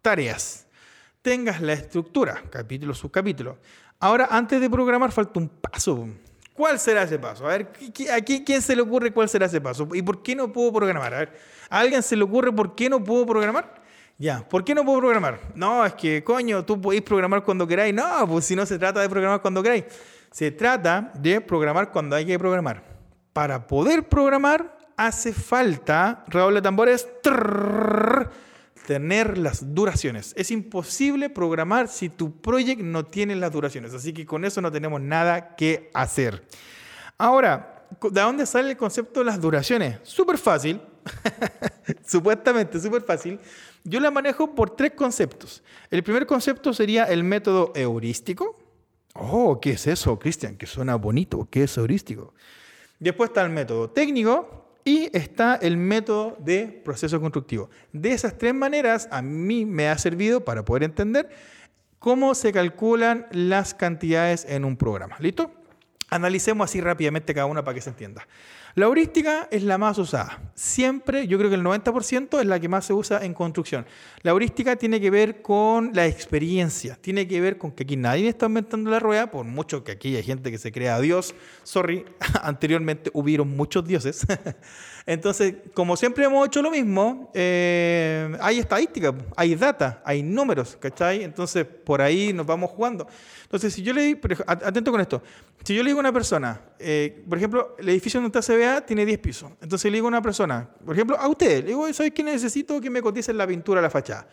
tareas, 0.02 0.66
tengas 1.22 1.62
la 1.62 1.72
estructura, 1.72 2.42
capítulo, 2.50 2.92
subcapítulo. 2.92 3.56
Ahora, 4.00 4.28
antes 4.30 4.58
de 4.60 4.70
programar, 4.70 5.12
falta 5.12 5.38
un 5.38 5.48
paso. 5.48 6.08
¿Cuál 6.54 6.78
será 6.78 7.02
ese 7.02 7.18
paso? 7.18 7.46
A 7.46 7.50
ver, 7.50 7.70
¿a 8.12 8.20
quién 8.20 8.62
se 8.62 8.74
le 8.74 8.82
ocurre 8.82 9.12
cuál 9.12 9.28
será 9.28 9.46
ese 9.46 9.60
paso? 9.60 9.86
¿Y 9.92 10.02
por 10.02 10.22
qué 10.22 10.34
no 10.34 10.50
puedo 10.50 10.72
programar? 10.72 11.14
A 11.14 11.18
ver, 11.18 11.38
¿a 11.68 11.78
alguien 11.78 12.02
se 12.02 12.16
le 12.16 12.24
ocurre 12.24 12.50
por 12.52 12.74
qué 12.74 12.88
no 12.88 13.02
puedo 13.04 13.26
programar? 13.26 13.80
Ya, 14.18 14.46
¿por 14.46 14.64
qué 14.64 14.74
no 14.74 14.84
puedo 14.84 15.00
programar? 15.00 15.38
No, 15.54 15.84
es 15.84 15.94
que, 15.94 16.24
coño, 16.24 16.64
tú 16.64 16.80
podéis 16.80 17.02
programar 17.02 17.42
cuando 17.42 17.66
queráis. 17.66 17.94
No, 17.94 18.26
pues 18.26 18.46
si 18.46 18.56
no 18.56 18.66
se 18.66 18.78
trata 18.78 19.00
de 19.00 19.08
programar 19.08 19.40
cuando 19.40 19.62
queráis. 19.62 19.84
Se 20.30 20.50
trata 20.50 21.12
de 21.14 21.40
programar 21.40 21.90
cuando 21.90 22.16
hay 22.16 22.24
que 22.24 22.38
programar. 22.38 22.82
Para 23.32 23.66
poder 23.66 24.08
programar 24.08 24.78
hace 24.96 25.32
falta, 25.32 26.24
redoble 26.26 26.56
de 26.56 26.62
tambores, 26.62 27.08
tener 28.86 29.38
las 29.38 29.74
duraciones. 29.74 30.32
Es 30.36 30.50
imposible 30.50 31.30
programar 31.30 31.88
si 31.88 32.08
tu 32.08 32.40
proyecto 32.40 32.84
no 32.84 33.04
tiene 33.04 33.36
las 33.36 33.52
duraciones. 33.52 33.94
Así 33.94 34.12
que 34.12 34.26
con 34.26 34.44
eso 34.44 34.60
no 34.60 34.70
tenemos 34.72 35.00
nada 35.00 35.54
que 35.56 35.90
hacer. 35.94 36.44
Ahora, 37.18 37.86
¿de 38.00 38.20
dónde 38.20 38.46
sale 38.46 38.70
el 38.70 38.76
concepto 38.76 39.20
de 39.20 39.26
las 39.26 39.40
duraciones? 39.40 39.98
Súper 40.02 40.38
fácil. 40.38 40.80
Supuestamente 42.06 42.78
súper 42.78 43.02
fácil 43.02 43.40
yo 43.84 44.00
la 44.00 44.10
manejo 44.10 44.54
por 44.54 44.76
tres 44.76 44.92
conceptos. 44.92 45.62
El 45.90 46.02
primer 46.02 46.26
concepto 46.26 46.72
sería 46.72 47.04
el 47.04 47.24
método 47.24 47.72
heurístico. 47.74 48.58
Oh, 49.14 49.58
¿qué 49.60 49.72
es 49.72 49.86
eso, 49.86 50.18
Cristian? 50.18 50.56
Que 50.56 50.66
suena 50.66 50.96
bonito. 50.96 51.48
¿Qué 51.50 51.64
es 51.64 51.76
heurístico? 51.76 52.34
Después 52.98 53.30
está 53.30 53.42
el 53.42 53.50
método 53.50 53.90
técnico 53.90 54.59
y 54.90 55.08
está 55.12 55.54
el 55.54 55.76
método 55.76 56.36
de 56.40 56.66
proceso 56.66 57.20
constructivo. 57.20 57.70
De 57.92 58.10
esas 58.10 58.36
tres 58.36 58.52
maneras, 58.52 59.08
a 59.12 59.22
mí 59.22 59.64
me 59.64 59.88
ha 59.88 59.96
servido 59.96 60.44
para 60.44 60.64
poder 60.64 60.82
entender 60.82 61.28
cómo 62.00 62.34
se 62.34 62.52
calculan 62.52 63.28
las 63.30 63.72
cantidades 63.72 64.44
en 64.48 64.64
un 64.64 64.76
programa. 64.76 65.16
¿Listo? 65.20 65.52
Analicemos 66.10 66.68
así 66.68 66.80
rápidamente 66.80 67.32
cada 67.32 67.46
una 67.46 67.64
para 67.64 67.74
que 67.74 67.80
se 67.80 67.90
entienda. 67.90 68.26
La 68.74 68.86
heurística 68.86 69.48
es 69.50 69.64
la 69.64 69.78
más 69.78 69.98
usada. 69.98 70.40
Siempre, 70.54 71.26
yo 71.26 71.38
creo 71.38 71.50
que 71.50 71.56
el 71.56 71.62
90% 71.62 72.40
es 72.40 72.46
la 72.46 72.60
que 72.60 72.68
más 72.68 72.84
se 72.84 72.92
usa 72.92 73.24
en 73.24 73.34
construcción. 73.34 73.84
La 74.22 74.30
heurística 74.30 74.76
tiene 74.76 75.00
que 75.00 75.10
ver 75.10 75.42
con 75.42 75.90
la 75.92 76.06
experiencia, 76.06 76.96
tiene 77.00 77.26
que 77.26 77.40
ver 77.40 77.58
con 77.58 77.72
que 77.72 77.82
aquí 77.82 77.96
nadie 77.96 78.28
está 78.28 78.46
inventando 78.46 78.90
la 78.90 79.00
rueda, 79.00 79.30
por 79.30 79.44
mucho 79.44 79.82
que 79.82 79.92
aquí 79.92 80.14
hay 80.14 80.22
gente 80.22 80.52
que 80.52 80.58
se 80.58 80.70
crea 80.70 81.00
Dios. 81.00 81.34
Sorry, 81.64 82.04
anteriormente 82.42 83.10
hubieron 83.12 83.56
muchos 83.56 83.84
dioses. 83.84 84.24
Entonces, 85.06 85.54
como 85.74 85.96
siempre 85.96 86.24
hemos 86.24 86.46
hecho 86.46 86.62
lo 86.62 86.70
mismo, 86.70 87.30
eh, 87.34 88.36
hay 88.40 88.58
estadística, 88.58 89.14
hay 89.36 89.54
data, 89.54 90.02
hay 90.04 90.22
números, 90.22 90.76
¿cachai? 90.78 91.24
Entonces, 91.24 91.64
por 91.64 92.02
ahí 92.02 92.32
nos 92.32 92.46
vamos 92.46 92.70
jugando. 92.70 93.06
Entonces, 93.42 93.72
si 93.72 93.82
yo 93.82 93.92
le 93.92 94.02
digo, 94.02 94.20
atento 94.46 94.90
con 94.90 95.00
esto, 95.00 95.22
si 95.64 95.74
yo 95.74 95.82
le 95.82 95.90
digo 95.90 95.98
a 95.98 96.00
una 96.00 96.12
persona, 96.12 96.60
eh, 96.78 97.22
por 97.28 97.38
ejemplo, 97.38 97.76
el 97.78 97.88
edificio 97.88 98.20
donde 98.20 98.38
está 98.38 98.52
CBA 98.52 98.82
tiene 98.86 99.04
10 99.06 99.18
pisos, 99.18 99.50
entonces 99.60 99.90
le 99.90 99.96
digo 99.96 100.06
a 100.06 100.08
una 100.08 100.22
persona, 100.22 100.68
por 100.84 100.94
ejemplo, 100.94 101.16
a 101.18 101.28
usted, 101.28 101.62
le 101.62 101.68
digo, 101.68 101.92
¿sabes 101.92 102.12
qué 102.12 102.22
necesito 102.22 102.80
que 102.80 102.90
me 102.90 103.02
coticen 103.02 103.36
la 103.36 103.46
pintura 103.46 103.80
de 103.80 103.86
la 103.86 103.90
fachada? 103.90 104.28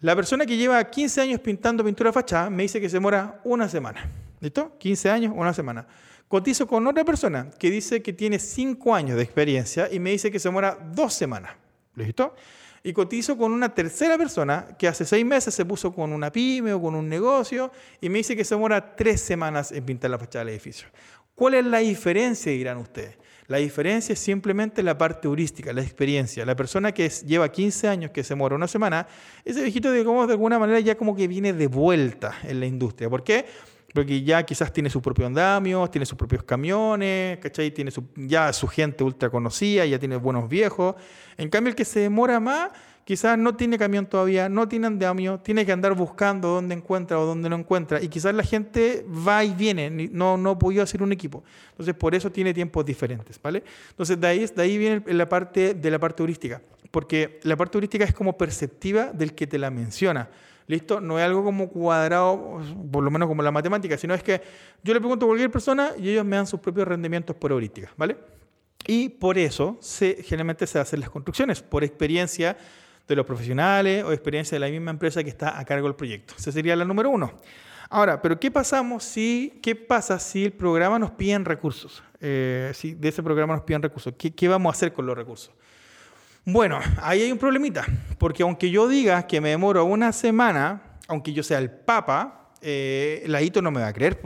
La 0.00 0.14
persona 0.14 0.46
que 0.46 0.56
lleva 0.56 0.82
15 0.84 1.20
años 1.20 1.40
pintando 1.40 1.84
pintura 1.84 2.10
de 2.10 2.14
fachada 2.14 2.50
me 2.50 2.62
dice 2.62 2.80
que 2.80 2.88
se 2.88 2.96
demora 2.96 3.40
una 3.44 3.68
semana. 3.68 4.08
¿Listo? 4.40 4.76
15 4.78 5.10
años, 5.10 5.32
una 5.34 5.52
semana. 5.52 5.86
Cotizo 6.28 6.66
con 6.66 6.86
otra 6.86 7.04
persona 7.04 7.50
que 7.58 7.70
dice 7.70 8.02
que 8.02 8.12
tiene 8.12 8.38
5 8.38 8.94
años 8.94 9.16
de 9.16 9.22
experiencia 9.22 9.88
y 9.90 9.98
me 9.98 10.10
dice 10.10 10.30
que 10.30 10.38
se 10.38 10.48
demora 10.48 10.78
dos 10.94 11.14
semanas. 11.14 11.52
¿Listo? 11.94 12.34
Y 12.82 12.92
cotizo 12.92 13.36
con 13.36 13.52
una 13.52 13.74
tercera 13.74 14.16
persona 14.16 14.68
que 14.78 14.86
hace 14.86 15.04
seis 15.04 15.26
meses 15.26 15.52
se 15.52 15.64
puso 15.64 15.92
con 15.92 16.12
una 16.12 16.30
pyme 16.30 16.72
o 16.72 16.80
con 16.80 16.94
un 16.94 17.08
negocio 17.08 17.72
y 18.00 18.08
me 18.08 18.18
dice 18.18 18.36
que 18.36 18.44
se 18.44 18.54
demora 18.54 18.94
tres 18.94 19.20
semanas 19.20 19.72
en 19.72 19.84
pintar 19.84 20.10
la 20.10 20.18
fachada 20.18 20.44
del 20.44 20.54
edificio. 20.54 20.88
¿Cuál 21.34 21.54
es 21.54 21.64
la 21.66 21.78
diferencia, 21.78 22.52
dirán 22.52 22.78
ustedes? 22.78 23.16
La 23.46 23.58
diferencia 23.58 24.12
es 24.12 24.18
simplemente 24.18 24.82
la 24.82 24.96
parte 24.96 25.26
heurística, 25.26 25.72
la 25.72 25.82
experiencia. 25.82 26.44
La 26.44 26.54
persona 26.54 26.92
que 26.92 27.08
lleva 27.08 27.50
15 27.50 27.88
años, 27.88 28.10
que 28.10 28.22
se 28.22 28.34
demora 28.34 28.54
una 28.54 28.68
semana, 28.68 29.06
ese 29.44 29.62
viejito 29.62 29.90
de, 29.90 30.04
de 30.04 30.32
alguna 30.32 30.58
manera 30.58 30.78
ya 30.80 30.96
como 30.96 31.16
que 31.16 31.26
viene 31.26 31.52
de 31.52 31.66
vuelta 31.66 32.36
en 32.42 32.60
la 32.60 32.66
industria. 32.66 33.08
¿Por 33.08 33.24
qué? 33.24 33.46
Porque 33.94 34.22
ya 34.22 34.42
quizás 34.42 34.72
tiene 34.72 34.90
su 34.90 35.00
propio 35.00 35.26
andamio, 35.26 35.88
tiene 35.88 36.04
sus 36.04 36.16
propios 36.16 36.42
camiones, 36.42 37.38
¿cachai? 37.38 37.70
Tiene 37.70 37.90
su, 37.90 38.04
ya 38.16 38.52
su 38.52 38.68
gente 38.68 39.02
ultra 39.02 39.30
conocida, 39.30 39.86
ya 39.86 39.98
tiene 39.98 40.16
buenos 40.16 40.48
viejos. 40.48 40.94
En 41.36 41.48
cambio, 41.48 41.70
el 41.70 41.76
que 41.76 41.84
se 41.84 42.00
demora 42.00 42.38
más, 42.38 42.70
quizás 43.04 43.38
no 43.38 43.56
tiene 43.56 43.78
camión 43.78 44.04
todavía, 44.04 44.50
no 44.50 44.68
tiene 44.68 44.86
andamio, 44.88 45.40
tiene 45.40 45.64
que 45.64 45.72
andar 45.72 45.94
buscando 45.94 46.48
dónde 46.48 46.74
encuentra 46.74 47.18
o 47.18 47.24
dónde 47.24 47.48
no 47.48 47.56
encuentra. 47.56 48.02
Y 48.02 48.08
quizás 48.08 48.34
la 48.34 48.42
gente 48.42 49.06
va 49.26 49.42
y 49.42 49.54
viene, 49.54 49.88
no, 50.12 50.36
no 50.36 50.58
podido 50.58 50.82
hacer 50.82 51.02
un 51.02 51.12
equipo. 51.12 51.42
Entonces, 51.70 51.94
por 51.94 52.14
eso 52.14 52.30
tiene 52.30 52.52
tiempos 52.52 52.84
diferentes, 52.84 53.40
¿vale? 53.40 53.64
Entonces, 53.88 54.20
de 54.20 54.26
ahí, 54.26 54.44
de 54.44 54.62
ahí 54.62 54.76
viene 54.76 55.02
la 55.06 55.26
parte 55.26 55.72
de 55.72 55.90
la 55.90 55.98
parte 55.98 56.18
turística, 56.18 56.60
porque 56.90 57.40
la 57.44 57.56
parte 57.56 57.72
turística 57.72 58.04
es 58.04 58.12
como 58.12 58.36
perceptiva 58.36 59.06
del 59.14 59.34
que 59.34 59.46
te 59.46 59.56
la 59.56 59.70
menciona. 59.70 60.28
¿Listo? 60.68 61.00
No 61.00 61.18
es 61.18 61.24
algo 61.24 61.42
como 61.42 61.68
cuadrado, 61.70 62.60
por 62.92 63.02
lo 63.02 63.10
menos 63.10 63.26
como 63.26 63.42
la 63.42 63.50
matemática, 63.50 63.96
sino 63.96 64.14
es 64.14 64.22
que 64.22 64.40
yo 64.84 64.92
le 64.92 65.00
pregunto 65.00 65.24
a 65.24 65.28
cualquier 65.28 65.50
persona 65.50 65.92
y 65.98 66.10
ellos 66.10 66.26
me 66.26 66.36
dan 66.36 66.46
sus 66.46 66.60
propios 66.60 66.86
rendimientos 66.86 67.34
por 67.34 67.50
heurística, 67.50 67.90
¿vale? 67.96 68.18
Y 68.86 69.08
por 69.08 69.38
eso 69.38 69.78
generalmente 70.22 70.66
se 70.66 70.78
hacen 70.78 71.00
las 71.00 71.08
construcciones, 71.08 71.62
por 71.62 71.84
experiencia 71.84 72.56
de 73.08 73.16
los 73.16 73.24
profesionales 73.24 74.04
o 74.04 74.12
experiencia 74.12 74.56
de 74.56 74.60
la 74.60 74.68
misma 74.68 74.90
empresa 74.90 75.24
que 75.24 75.30
está 75.30 75.58
a 75.58 75.64
cargo 75.64 75.86
del 75.86 75.96
proyecto. 75.96 76.34
Esa 76.38 76.52
sería 76.52 76.76
la 76.76 76.84
número 76.84 77.08
uno. 77.08 77.32
Ahora, 77.88 78.20
pero 78.20 78.38
¿qué, 78.38 78.50
pasamos 78.50 79.04
si, 79.04 79.58
qué 79.62 79.74
pasa 79.74 80.18
si 80.18 80.44
el 80.44 80.52
programa 80.52 80.98
nos 80.98 81.12
pide 81.12 81.38
recursos? 81.38 82.02
Eh, 82.20 82.72
si 82.74 82.92
de 82.92 83.08
ese 83.08 83.22
programa 83.22 83.54
nos 83.54 83.64
piden 83.64 83.80
recursos, 83.80 84.12
¿qué, 84.18 84.34
¿qué 84.34 84.48
vamos 84.48 84.74
a 84.74 84.76
hacer 84.76 84.92
con 84.92 85.06
los 85.06 85.16
recursos? 85.16 85.50
Bueno, 86.50 86.80
ahí 87.02 87.20
hay 87.20 87.30
un 87.30 87.36
problemita, 87.36 87.84
porque 88.16 88.42
aunque 88.42 88.70
yo 88.70 88.88
diga 88.88 89.26
que 89.26 89.38
me 89.38 89.50
demoro 89.50 89.84
una 89.84 90.12
semana, 90.12 90.96
aunque 91.06 91.34
yo 91.34 91.42
sea 91.42 91.58
el 91.58 91.70
papa, 91.70 92.52
eh, 92.62 93.22
la 93.26 93.42
ITO 93.42 93.60
no 93.60 93.70
me 93.70 93.82
va 93.82 93.88
a 93.88 93.92
creer. 93.92 94.18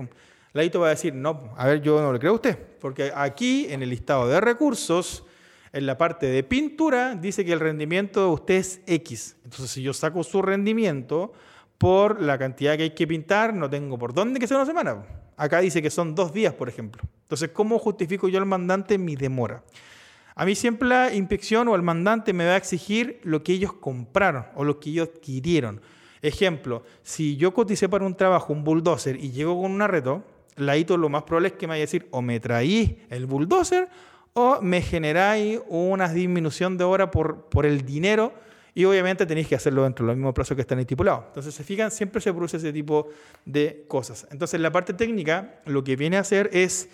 La 0.53 0.63
ITO 0.63 0.79
va 0.79 0.87
a 0.87 0.91
decir, 0.91 1.13
no, 1.13 1.53
a 1.57 1.67
ver, 1.67 1.83
yo 1.83 2.01
no 2.01 2.13
le 2.13 2.21
creo 2.21 2.31
a 2.31 2.35
usted, 2.37 2.57
porque 2.81 3.11
aquí 3.13 3.67
en 3.71 3.83
el 3.83 3.91
listado 3.91 4.29
de 4.29 4.41
recursos, 4.41 5.25
en 5.73 5.85
la 5.85 5.99
parte 5.99 6.27
de 6.27 6.45
pintura, 6.45 7.17
dice 7.17 7.45
que 7.45 7.55
el 7.55 7.59
rendimiento 7.59 8.21
de 8.21 8.33
usted 8.35 8.55
es 8.55 8.81
X. 8.87 9.35
Entonces, 9.43 9.73
si 9.73 9.83
yo 9.83 9.93
saco 9.93 10.23
su 10.23 10.43
rendimiento 10.43 11.33
por 11.77 12.23
la 12.23 12.39
cantidad 12.39 12.77
que 12.77 12.85
hay 12.85 12.91
que 12.91 13.09
pintar, 13.09 13.53
no 13.53 13.69
tengo 13.69 13.99
por 13.99 14.15
dónde 14.15 14.39
que 14.39 14.47
sea 14.47 14.59
una 14.59 14.67
semana. 14.67 15.05
Acá 15.37 15.59
dice 15.59 15.83
que 15.83 15.91
son 15.91 16.15
dos 16.15 16.33
días, 16.33 16.55
por 16.55 16.69
ejemplo. 16.69 17.03
Entonces, 17.23 17.51
¿cómo 17.53 17.81
justifico 17.81 18.29
yo 18.29 18.39
al 18.39 18.47
mandante 18.47 18.97
mi 18.97 19.17
demora? 19.17 19.65
A 20.35 20.47
mí 20.47 20.55
siempre 20.55 20.89
la 20.89 21.13
inspección 21.15 21.69
o 21.69 21.75
el 21.75 21.83
mandante 21.83 22.33
me 22.33 22.47
va 22.47 22.53
a 22.53 22.57
exigir 22.57 23.21
lo 23.23 23.43
que 23.43 23.53
ellos 23.53 23.73
compraron 23.73 24.47
o 24.55 24.65
lo 24.65 24.81
que 24.81 24.91
ellos 24.91 25.09
adquirieron. 25.15 25.81
Ejemplo, 26.23 26.85
si 27.03 27.37
yo 27.37 27.53
coticé 27.53 27.89
para 27.89 28.07
un 28.07 28.17
trabajo 28.17 28.53
un 28.53 28.65
bulldozer 28.65 29.17
y 29.17 29.33
llego 29.33 29.61
con 29.61 29.73
un 29.73 29.83
arreto, 29.83 30.23
la 30.57 30.77
ITO 30.77 30.97
lo 30.97 31.09
más 31.09 31.25
probable 31.25 31.49
es 31.49 31.55
que 31.55 31.67
me 31.67 31.73
vaya 31.73 31.83
a 31.83 31.87
decir 31.87 32.07
o 32.11 32.23
me 32.23 32.39
traí 32.41 33.05
el 33.11 33.27
bulldozer 33.27 33.89
o 34.35 34.61
me 34.63 34.81
generáis 34.81 35.61
una 35.69 36.09
disminución 36.09 36.79
de 36.79 36.85
hora 36.85 37.11
por, 37.11 37.47
por 37.47 37.67
el 37.67 37.85
dinero 37.85 38.33
y 38.75 38.85
obviamente 38.85 39.27
tenéis 39.27 39.49
que 39.49 39.55
hacerlo 39.55 39.83
dentro 39.85 40.07
del 40.07 40.17
mismo 40.17 40.33
plazo 40.33 40.55
que 40.55 40.63
están 40.63 40.79
estipulados. 40.79 41.25
Entonces, 41.27 41.55
se 41.55 41.63
fijan, 41.63 41.91
siempre 41.91 42.23
se 42.23 42.33
produce 42.33 42.57
ese 42.57 42.73
tipo 42.73 43.09
de 43.45 43.85
cosas. 43.87 44.27
Entonces, 44.31 44.61
la 44.61 44.73
parte 44.73 44.95
técnica 44.95 45.61
lo 45.67 45.85
que 45.85 45.97
viene 45.97 46.17
a 46.17 46.21
hacer 46.21 46.49
es 46.53 46.89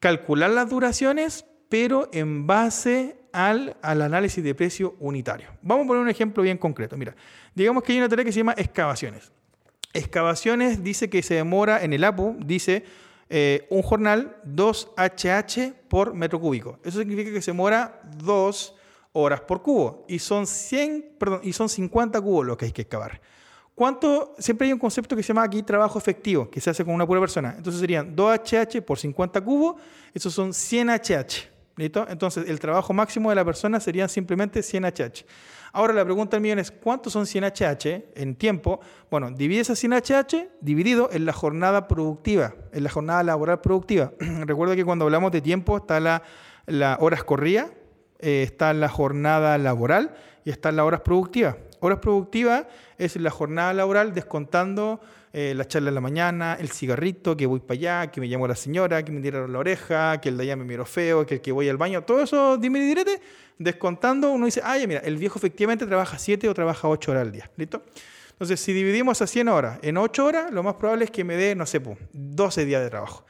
calcular 0.00 0.50
las 0.50 0.68
duraciones 0.68 1.44
pero 1.74 2.08
en 2.12 2.46
base 2.46 3.16
al, 3.32 3.76
análisis 3.82 4.44
de 4.44 4.54
precio 4.54 4.94
unitario. 5.00 5.48
Vamos 5.60 5.86
a 5.86 5.88
poner 5.88 6.04
un 6.04 6.08
ejemplo 6.08 6.40
bien 6.40 6.56
concreto. 6.56 6.96
Mira, 6.96 7.16
digamos 7.52 7.82
que 7.82 7.90
hay 7.90 7.98
una 7.98 8.08
tarea 8.08 8.24
que 8.24 8.30
se 8.30 8.38
llama 8.38 8.54
excavaciones. 8.56 9.32
Excavaciones 9.92 10.84
dice 10.84 11.10
que 11.10 11.20
se 11.20 11.34
demora 11.34 11.82
en 11.82 11.92
el 11.92 12.04
APU, 12.04 12.36
dice 12.38 12.84
eh, 13.28 13.66
un 13.70 13.82
jornal 13.82 14.36
2 14.44 14.92
HH 14.96 15.72
por 15.88 16.14
metro 16.14 16.40
cúbico. 16.40 16.78
Eso 16.84 17.00
significa 17.00 17.32
que 17.32 17.42
se 17.42 17.50
demora 17.50 18.00
2 18.18 18.76
horas 19.14 19.40
por 19.40 19.60
cubo 19.60 20.04
y 20.06 20.20
son 20.20 20.46
100, 20.46 21.16
perdón, 21.18 21.40
y 21.42 21.52
son 21.52 21.68
50 21.68 22.20
cubos 22.20 22.46
lo 22.46 22.56
que 22.56 22.66
hay 22.66 22.72
que 22.72 22.82
excavar. 22.82 23.20
¿Cuánto? 23.74 24.36
Siempre 24.38 24.68
hay 24.68 24.72
un 24.72 24.78
concepto 24.78 25.16
que 25.16 25.24
se 25.24 25.32
llama 25.32 25.42
aquí 25.42 25.60
trabajo 25.64 25.98
efectivo, 25.98 26.48
que 26.48 26.60
se 26.60 26.70
hace 26.70 26.84
con 26.84 26.94
una 26.94 27.04
pura 27.04 27.18
persona. 27.18 27.52
Entonces 27.56 27.80
serían 27.80 28.14
2 28.14 28.38
HH 28.44 28.80
por 28.82 28.96
50 28.96 29.40
cubos, 29.40 29.74
esos 30.14 30.32
son 30.32 30.54
100 30.54 30.90
HH. 30.90 31.53
¿Listo? 31.76 32.06
Entonces, 32.08 32.48
el 32.48 32.60
trabajo 32.60 32.92
máximo 32.92 33.30
de 33.30 33.36
la 33.36 33.44
persona 33.44 33.80
serían 33.80 34.08
simplemente 34.08 34.62
100 34.62 34.84
HH. 34.84 35.24
Ahora, 35.72 35.92
la 35.92 36.04
pregunta 36.04 36.36
del 36.36 36.42
millón 36.42 36.60
es, 36.60 36.70
¿cuántos 36.70 37.12
son 37.12 37.26
100 37.26 37.44
HH 37.44 38.04
en 38.14 38.36
tiempo? 38.36 38.78
Bueno, 39.10 39.32
divide 39.32 39.62
esa 39.62 39.74
100 39.74 39.92
HH 39.94 40.48
dividido 40.60 41.08
en 41.12 41.24
la 41.26 41.32
jornada 41.32 41.88
productiva, 41.88 42.54
en 42.72 42.84
la 42.84 42.90
jornada 42.90 43.24
laboral 43.24 43.60
productiva. 43.60 44.12
Recuerda 44.20 44.76
que 44.76 44.84
cuando 44.84 45.04
hablamos 45.04 45.32
de 45.32 45.40
tiempo 45.40 45.76
está 45.78 45.98
la, 45.98 46.22
horas 47.00 47.24
corridas, 47.24 47.72
eh, 48.20 48.44
está 48.44 48.72
la 48.72 48.88
jornada 48.88 49.58
laboral 49.58 50.14
y 50.44 50.50
están 50.50 50.76
las 50.76 50.86
horas 50.86 51.00
productivas. 51.00 51.56
Horas 51.80 51.98
productivas 51.98 52.66
es 52.96 53.16
la 53.16 53.30
jornada 53.30 53.74
laboral 53.74 54.14
descontando 54.14 55.00
eh, 55.36 55.52
la 55.52 55.66
charla 55.66 55.88
en 55.88 55.96
la 55.96 56.00
mañana, 56.00 56.56
el 56.60 56.70
cigarrito, 56.70 57.36
que 57.36 57.44
voy 57.44 57.58
para 57.58 57.74
allá, 57.74 58.10
que 58.12 58.20
me 58.20 58.28
llamo 58.28 58.46
la 58.46 58.54
señora, 58.54 59.04
que 59.04 59.10
me 59.10 59.20
tiraron 59.20 59.52
la 59.52 59.58
oreja, 59.58 60.20
que 60.20 60.28
el 60.28 60.36
de 60.36 60.44
allá 60.44 60.54
me 60.54 60.62
miro 60.62 60.86
feo, 60.86 61.26
que 61.26 61.34
el 61.34 61.40
que 61.40 61.50
voy 61.50 61.68
al 61.68 61.76
baño, 61.76 62.02
todo 62.02 62.20
eso, 62.20 62.56
dime 62.56 62.78
y 62.78 62.82
direte, 62.86 63.20
descontando, 63.58 64.30
uno 64.30 64.46
dice, 64.46 64.60
ah, 64.62 64.76
mira, 64.86 65.00
el 65.00 65.16
viejo 65.16 65.36
efectivamente 65.36 65.86
trabaja 65.86 66.18
7 66.18 66.48
o 66.48 66.54
trabaja 66.54 66.86
8 66.86 67.10
horas 67.10 67.22
al 67.22 67.32
día, 67.32 67.50
¿listo? 67.56 67.82
Entonces, 68.30 68.60
si 68.60 68.72
dividimos 68.72 69.20
a 69.22 69.26
100 69.26 69.48
horas 69.48 69.78
en 69.82 69.96
8 69.96 70.24
horas, 70.24 70.52
lo 70.52 70.62
más 70.62 70.74
probable 70.74 71.06
es 71.06 71.10
que 71.10 71.24
me 71.24 71.34
dé, 71.34 71.56
no 71.56 71.66
sé, 71.66 71.82
12 72.12 72.64
días 72.64 72.82
de 72.84 72.90
trabajo. 72.90 73.24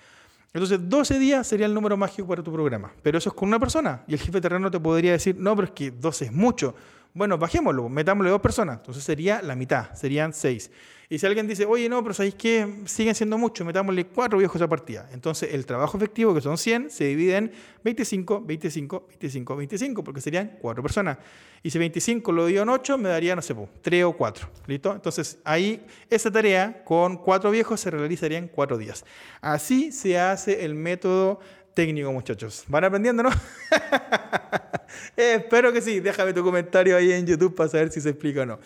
Entonces, 0.53 0.79
12 0.83 1.19
días 1.19 1.47
sería 1.47 1.65
el 1.65 1.73
número 1.73 1.97
mágico 1.97 2.29
para 2.29 2.43
tu 2.43 2.53
programa. 2.53 2.93
Pero 3.03 3.17
eso 3.17 3.31
es 3.31 3.35
con 3.35 3.49
una 3.49 3.59
persona. 3.59 4.05
Y 4.07 4.13
el 4.13 4.21
jefe 4.21 4.43
terreno 4.43 4.71
te 4.71 4.79
podría 4.79 5.13
decir, 5.13 5.37
no, 5.39 5.57
pero 5.57 5.69
es 5.69 5.73
que 5.73 5.91
12 5.91 6.27
es 6.27 6.33
mucho. 6.33 6.75
Bueno, 7.15 7.39
bajémoslo, 7.39 7.89
metámosle 7.89 8.31
dos 8.31 8.41
personas. 8.41 8.79
Entonces 8.79 9.05
sería 9.05 9.41
la 9.41 9.55
mitad, 9.55 9.95
serían 9.95 10.33
seis. 10.33 10.69
Y 11.09 11.19
si 11.21 11.27
alguien 11.27 11.47
dice, 11.47 11.65
oye, 11.65 11.89
no, 11.89 12.03
pero 12.03 12.13
¿sabéis 12.13 12.35
qué? 12.35 12.67
Siguen 12.87 13.15
siendo 13.15 13.39
muchos, 13.39 13.65
metámosle 13.65 14.07
cuatro 14.07 14.37
viejos 14.37 14.61
a 14.61 14.67
partida. 14.67 15.09
Entonces 15.13 15.55
el 15.55 15.65
trabajo 15.65 15.97
efectivo, 15.97 16.35
que 16.35 16.41
son 16.41 16.59
100, 16.59 16.91
se 16.91 17.05
divide 17.05 17.37
en 17.37 17.53
25, 17.85 18.41
25, 18.41 19.07
25, 19.09 19.57
25, 19.57 20.03
porque 20.03 20.21
serían 20.21 20.59
cuatro 20.61 20.83
personas. 20.83 21.19
Y 21.63 21.71
si 21.71 21.79
25 21.79 22.33
lo 22.33 22.47
dio 22.47 22.63
en 22.63 22.69
8, 22.69 22.99
me 22.99 23.09
daría, 23.09 23.37
no 23.37 23.43
sé, 23.43 23.55
tres 23.81 24.03
o 24.03 24.13
cuatro. 24.15 24.49
¿Listo? 24.67 24.93
Entonces 24.93 25.39
ahí 25.45 25.87
esa 26.11 26.33
tarea 26.33 26.83
con 26.83 27.19
cuatro 27.19 27.53
viejos 27.53 27.79
se 27.79 27.93
realizaría 27.93 28.39
en 28.39 28.49
cuatro 28.49 28.77
días. 28.77 29.05
Así 29.41 29.93
se 29.93 30.19
hace 30.19 30.65
el 30.65 30.75
método 30.75 31.39
técnico, 31.75 32.11
muchachos. 32.11 32.65
¿Van 32.67 32.83
aprendiendo, 32.83 33.23
no? 33.23 33.31
espero 35.17 35.73
que 35.73 35.81
sí. 35.81 36.01
Déjame 36.01 36.33
tu 36.33 36.43
comentario 36.43 36.97
ahí 36.97 37.13
en 37.13 37.27
YouTube 37.27 37.55
para 37.55 37.69
saber 37.69 37.91
si 37.91 38.01
se 38.01 38.11
explica 38.11 38.43
o 38.43 38.47
no. 38.47 38.59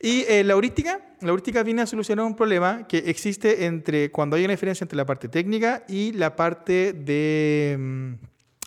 Y 0.00 0.24
eh, 0.28 0.42
la 0.42 0.54
heurística, 0.54 1.00
la 1.20 1.28
heurística 1.28 1.62
viene 1.62 1.82
a 1.82 1.86
solucionar 1.86 2.26
un 2.26 2.34
problema 2.34 2.88
que 2.88 2.98
existe 2.98 3.66
entre 3.66 4.10
cuando 4.10 4.34
hay 4.34 4.44
una 4.44 4.52
diferencia 4.52 4.84
entre 4.84 4.96
la 4.96 5.06
parte 5.06 5.28
técnica 5.28 5.84
y 5.88 6.10
la 6.12 6.34
parte 6.34 6.92
de 6.92 7.76
mm, 7.78 8.12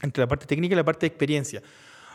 entre 0.03 0.23
la 0.23 0.27
parte 0.27 0.45
técnica 0.45 0.73
y 0.73 0.77
la 0.77 0.85
parte 0.85 1.01
de 1.01 1.07
experiencia. 1.07 1.61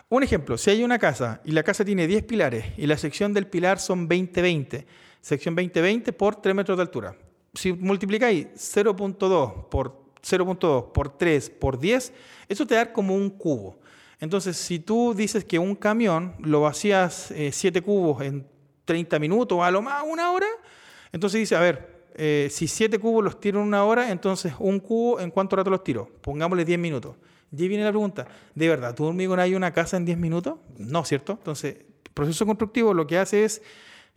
Un 0.08 0.22
ejemplo, 0.22 0.56
si 0.56 0.70
hay 0.70 0.82
una 0.82 0.98
casa 0.98 1.40
y 1.44 1.52
la 1.52 1.62
casa 1.62 1.84
tiene 1.84 2.06
10 2.06 2.24
pilares 2.24 2.64
y 2.78 2.86
la 2.86 2.96
sección 2.96 3.34
del 3.34 3.46
pilar 3.46 3.78
son 3.78 4.08
20-20, 4.08 4.86
sección 5.20 5.54
20-20 5.54 6.12
por 6.14 6.40
3 6.40 6.54
metros 6.54 6.78
de 6.78 6.82
altura. 6.82 7.14
Si 7.54 7.72
multiplicáis 7.72 8.46
0.2 8.56 9.68
por 9.68 10.00
0.2 10.22 10.92
por 10.92 11.16
3 11.16 11.50
por 11.50 11.78
10, 11.78 12.12
eso 12.48 12.66
te 12.66 12.74
da 12.74 12.92
como 12.92 13.14
un 13.14 13.30
cubo. 13.30 13.78
Entonces, 14.20 14.56
si 14.56 14.78
tú 14.78 15.14
dices 15.14 15.44
que 15.44 15.58
un 15.58 15.74
camión 15.74 16.34
lo 16.40 16.60
vacías 16.60 17.32
7 17.50 17.78
eh, 17.78 17.82
cubos 17.82 18.22
en 18.22 18.46
30 18.90 19.20
minutos 19.20 19.60
a 19.62 19.70
lo 19.70 19.82
más 19.82 20.02
una 20.04 20.32
hora. 20.32 20.48
Entonces 21.12 21.38
dice, 21.38 21.54
a 21.54 21.60
ver, 21.60 22.08
eh, 22.16 22.48
si 22.50 22.66
7 22.66 22.98
cubos 22.98 23.22
los 23.22 23.38
tiro 23.38 23.60
en 23.60 23.68
una 23.68 23.84
hora, 23.84 24.10
entonces 24.10 24.52
un 24.58 24.80
cubo, 24.80 25.20
¿en 25.20 25.30
cuánto 25.30 25.54
rato 25.54 25.70
los 25.70 25.84
tiro? 25.84 26.10
Pongámosle 26.20 26.64
10 26.64 26.78
minutos. 26.80 27.14
Y 27.52 27.68
viene 27.68 27.84
la 27.84 27.90
pregunta, 27.90 28.26
¿de 28.52 28.68
verdad 28.68 28.92
tú 28.94 29.04
hormigón 29.04 29.38
hay 29.38 29.54
una 29.54 29.72
casa 29.72 29.96
en 29.96 30.04
10 30.04 30.18
minutos? 30.18 30.58
No, 30.76 31.04
¿cierto? 31.04 31.34
Entonces, 31.34 31.76
el 31.76 32.12
proceso 32.12 32.44
constructivo 32.46 32.92
lo 32.92 33.06
que 33.06 33.16
hace 33.16 33.44
es, 33.44 33.62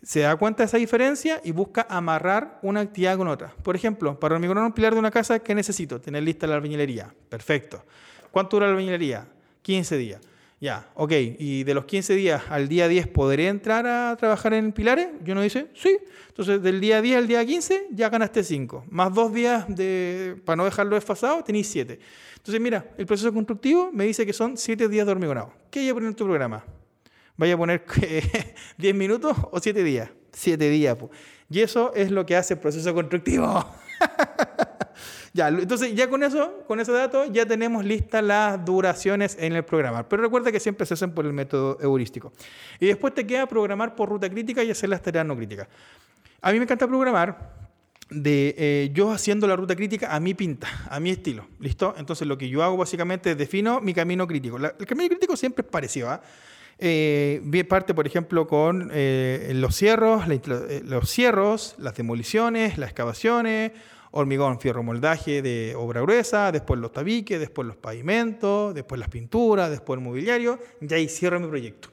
se 0.01 0.21
da 0.21 0.35
cuenta 0.37 0.63
de 0.63 0.65
esa 0.65 0.77
diferencia 0.77 1.39
y 1.43 1.51
busca 1.51 1.85
amarrar 1.87 2.57
una 2.63 2.79
actividad 2.79 3.15
con 3.15 3.27
otra. 3.27 3.53
Por 3.61 3.75
ejemplo, 3.75 4.19
para 4.19 4.33
hormigonar 4.33 4.63
un 4.63 4.73
pilar 4.73 4.93
de 4.93 4.99
una 4.99 5.11
casa, 5.11 5.37
¿qué 5.37 5.53
necesito? 5.53 6.01
Tener 6.01 6.23
lista 6.23 6.47
la 6.47 6.55
albañilería. 6.55 7.13
Perfecto. 7.29 7.85
¿Cuánto 8.31 8.57
dura 8.57 8.65
la 8.65 8.71
albañilería? 8.71 9.27
15 9.63 9.97
días. 9.97 10.21
Ya, 10.63 10.87
ok. 10.95 11.11
¿Y 11.39 11.65
de 11.65 11.73
los 11.73 11.83
15 11.83 12.15
días 12.15 12.43
al 12.47 12.69
día 12.69 12.87
10 12.87 13.07
podré 13.07 13.49
entrar 13.49 13.85
a 13.85 14.15
trabajar 14.15 14.53
en 14.53 14.71
pilares? 14.71 15.09
Yo 15.21 15.35
no 15.35 15.41
dice, 15.41 15.67
sí. 15.73 15.97
Entonces, 16.29 16.61
del 16.63 16.79
día 16.79 17.01
10 17.01 17.17
al 17.17 17.27
día 17.27 17.45
15 17.45 17.87
ya 17.91 18.07
ganaste 18.07 18.45
5. 18.45 18.85
Más 18.89 19.13
dos 19.13 19.33
días 19.33 19.65
de, 19.67 20.37
para 20.45 20.55
no 20.55 20.63
dejarlo 20.63 20.95
desfasado, 20.95 21.43
tenéis 21.43 21.67
7. 21.67 21.99
Entonces, 22.37 22.61
mira, 22.61 22.89
el 22.97 23.05
proceso 23.05 23.33
constructivo 23.33 23.89
me 23.91 24.05
dice 24.05 24.25
que 24.25 24.31
son 24.31 24.55
7 24.55 24.87
días 24.87 25.05
de 25.05 25.11
hormigonado. 25.11 25.51
¿Qué 25.69 25.81
hay 25.81 25.89
a 25.89 25.93
poner 25.93 26.07
en 26.07 26.15
tu 26.15 26.23
programa? 26.23 26.63
¿Vaya 27.35 27.55
a 27.55 27.57
poner 27.57 27.83
10 28.77 28.95
minutos 28.95 29.35
o 29.51 29.59
7 29.59 29.83
días? 29.83 30.11
7 30.31 30.69
días. 30.69 30.97
Y 31.49 31.59
eso 31.59 31.93
es 31.93 32.09
lo 32.09 32.25
que 32.25 32.37
hace 32.37 32.53
el 32.53 32.61
proceso 32.61 32.93
constructivo. 32.93 33.65
Ya, 35.33 35.47
entonces 35.47 35.95
ya 35.95 36.09
con 36.09 36.21
eso, 36.21 36.63
con 36.67 36.79
ese 36.79 36.91
dato, 36.91 37.25
ya 37.25 37.45
tenemos 37.45 37.83
listas 37.83 38.23
las 38.23 38.63
duraciones 38.63 39.35
en 39.39 39.53
el 39.53 39.65
programa. 39.65 40.07
Pero 40.07 40.21
recuerda 40.21 40.51
que 40.51 40.59
siempre 40.59 40.85
se 40.85 40.93
hacen 40.93 41.11
por 41.11 41.25
el 41.25 41.33
método 41.33 41.77
heurístico. 41.81 42.31
Y 42.79 42.85
después 42.85 43.15
te 43.15 43.25
queda 43.25 43.47
programar 43.47 43.95
por 43.95 44.09
ruta 44.09 44.29
crítica 44.29 44.63
y 44.63 44.69
hacer 44.69 44.89
las 44.89 45.01
tareas 45.01 45.25
no 45.25 45.35
críticas. 45.35 45.67
A 46.41 46.51
mí 46.51 46.59
me 46.59 46.63
encanta 46.63 46.87
programar 46.87 47.63
de 48.09 48.53
eh, 48.57 48.91
yo 48.93 49.11
haciendo 49.11 49.47
la 49.47 49.55
ruta 49.55 49.75
crítica 49.75 50.13
a 50.13 50.19
mi 50.19 50.35
pinta, 50.35 50.67
a 50.87 50.99
mi 50.99 51.09
estilo. 51.09 51.47
¿Listo? 51.59 51.95
Entonces 51.97 52.27
lo 52.27 52.37
que 52.37 52.47
yo 52.47 52.61
hago 52.61 52.77
básicamente 52.77 53.31
es 53.31 53.37
defino 53.37 53.81
mi 53.81 53.93
camino 53.93 54.27
crítico. 54.27 54.57
el 54.57 54.85
camino 54.85 55.09
crítico 55.09 55.35
siempre 55.35 55.65
es 55.65 55.71
parecido. 55.71 56.11
¿ah? 56.11 56.21
¿eh? 56.79 57.65
parte, 57.67 57.93
por 57.93 58.07
ejemplo, 58.07 58.47
con 58.47 58.91
eh, 58.93 59.51
los 59.55 59.75
cierros, 59.75 60.23
eh, 60.29 60.81
los 60.85 61.09
cierros, 61.09 61.75
las 61.77 61.95
demoliciones, 61.95 62.77
las 62.77 62.89
excavaciones, 62.89 63.71
hormigón, 64.15 64.59
fierro, 64.59 64.83
moldaje 64.83 65.41
de 65.41 65.73
obra 65.75 66.01
gruesa, 66.01 66.51
después 66.51 66.79
los 66.79 66.91
tabiques, 66.91 67.39
después 67.39 67.67
los 67.67 67.75
pavimentos, 67.75 68.73
después 68.73 68.99
las 68.99 69.09
pinturas, 69.09 69.71
después 69.71 69.97
el 69.97 70.03
mobiliario, 70.03 70.59
y 70.79 70.93
ahí 70.93 71.07
cierro 71.07 71.39
mi 71.39 71.47
proyecto. 71.47 71.89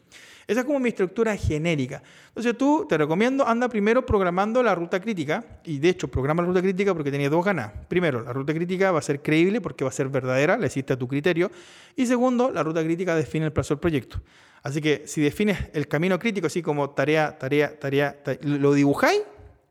Esa 0.46 0.60
es 0.60 0.66
como 0.66 0.80
mi 0.80 0.90
estructura 0.90 1.34
genérica. 1.36 2.02
Entonces 2.28 2.58
tú, 2.58 2.84
te 2.86 2.98
recomiendo, 2.98 3.46
anda 3.46 3.68
primero 3.68 4.04
programando 4.04 4.62
la 4.62 4.74
ruta 4.74 5.00
crítica, 5.00 5.44
y 5.64 5.78
de 5.78 5.88
hecho 5.88 6.08
programa 6.08 6.42
la 6.42 6.48
ruta 6.48 6.60
crítica 6.60 6.92
porque 6.92 7.10
tenía 7.10 7.30
dos 7.30 7.42
ganas. 7.44 7.72
Primero, 7.88 8.20
la 8.20 8.32
ruta 8.32 8.52
crítica 8.52 8.92
va 8.92 8.98
a 8.98 9.02
ser 9.02 9.22
creíble 9.22 9.60
porque 9.62 9.84
va 9.84 9.90
a 9.90 9.92
ser 9.92 10.08
verdadera, 10.08 10.58
le 10.58 10.66
hiciste 10.66 10.92
a 10.92 10.98
tu 10.98 11.08
criterio. 11.08 11.50
Y 11.96 12.04
segundo, 12.04 12.50
la 12.50 12.62
ruta 12.62 12.82
crítica 12.84 13.14
define 13.14 13.46
el 13.46 13.52
plazo 13.52 13.74
del 13.74 13.80
proyecto. 13.80 14.20
Así 14.62 14.82
que 14.82 15.04
si 15.06 15.22
defines 15.22 15.56
el 15.72 15.88
camino 15.88 16.18
crítico 16.18 16.48
así 16.48 16.60
como 16.60 16.90
tarea, 16.90 17.38
tarea, 17.38 17.78
tarea, 17.78 18.22
tarea 18.22 18.40
lo 18.42 18.74
dibujáis, 18.74 19.22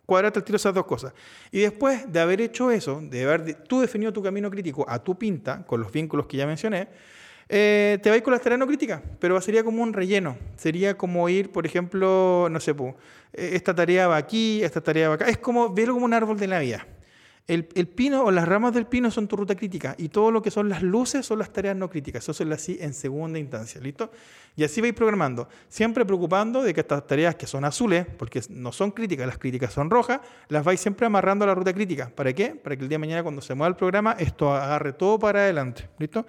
cuadrate 0.10 0.39
al 0.39 0.43
tiro 0.43 0.58
esas 0.58 0.74
dos 0.74 0.86
cosas. 0.86 1.13
Y 1.52 1.60
después 1.60 2.12
de 2.12 2.19
haber 2.19 2.41
hecho 2.41 2.72
eso, 2.72 3.00
de 3.02 3.24
haber 3.24 3.54
tú 3.63 3.80
definido 3.80 4.12
tu 4.12 4.24
camino 4.24 4.50
crítico 4.50 4.84
a 4.89 5.00
tu 5.00 5.17
pinta, 5.17 5.65
con 5.65 5.80
los 5.80 5.91
vínculos 5.91 6.26
que 6.26 6.38
ya 6.38 6.48
mencioné, 6.48 6.88
eh, 7.48 8.00
te 8.02 8.10
vais 8.10 8.22
con 8.22 8.34
las 8.34 8.41
tareas 8.41 8.60
no 8.60 8.67
críticas, 8.67 9.02
pero 9.19 9.39
sería 9.39 9.63
como 9.63 9.82
un 9.84 9.93
relleno. 9.93 10.38
Sería 10.56 10.98
como 10.98 11.30
ir, 11.30 11.52
por 11.52 11.65
ejemplo, 11.65 12.48
no 12.50 12.60
sé, 12.60 12.72
eh, 13.34 13.52
esta 13.54 13.74
tarea 13.74 14.08
va 14.08 14.17
aquí, 14.17 14.63
esta 14.63 14.82
tarea 14.82 15.10
va 15.10 15.15
acá. 15.15 15.26
Es 15.30 15.38
como 15.38 15.74
verlo 15.74 15.93
como 15.93 16.06
un 16.06 16.13
árbol 16.13 16.38
de 16.38 16.48
la 16.48 16.60
El, 17.50 17.66
pino 17.66 18.26
o 18.26 18.30
las 18.30 18.48
ramas 18.48 18.76
del 18.76 18.86
pino 18.86 19.10
son 19.10 19.28
tu 19.28 19.36
ruta 19.36 19.56
crítica 19.56 19.96
y 19.98 20.10
todo 20.10 20.30
lo 20.30 20.40
que 20.40 20.52
son 20.52 20.70
las 20.70 20.84
luces 20.84 21.26
son 21.26 21.40
las 21.40 21.52
tareas 21.52 21.76
no 21.76 21.90
críticas. 21.90 22.30
Eso 22.30 22.44
es 22.44 22.52
así 22.52 22.78
en 22.80 22.94
segunda 22.94 23.40
instancia, 23.40 23.82
¿listo? 23.82 24.12
Y 24.56 24.64
así 24.64 24.82
vais 24.82 24.94
programando, 24.94 25.50
siempre 25.68 26.06
preocupando 26.06 26.62
de 26.62 26.76
que 26.76 26.82
estas 26.82 27.08
tareas 27.08 27.34
que 27.34 27.48
son 27.48 27.66
azules, 27.66 28.06
porque 28.20 28.44
no 28.50 28.72
son 28.72 28.92
críticas, 28.92 29.26
las 29.26 29.40
críticas 29.40 29.74
son 29.74 29.90
rojas, 29.90 30.20
las 30.48 30.64
vais 30.64 30.80
siempre 30.80 31.08
amarrando 31.08 31.44
a 31.44 31.48
la 31.48 31.56
ruta 31.56 31.74
crítica. 31.74 32.12
¿Para 32.16 32.34
qué? 32.34 32.50
Para 32.50 32.76
que 32.76 32.84
el 32.84 32.90
día 32.90 33.00
de 33.00 33.00
mañana 33.00 33.24
cuando 33.24 33.42
se 33.42 33.56
mueva 33.56 33.70
el 33.70 33.76
programa 33.76 34.16
esto 34.20 34.54
agarre 34.54 34.94
todo 34.94 35.18
para 35.18 35.40
adelante, 35.40 35.90
¿listo? 35.98 36.28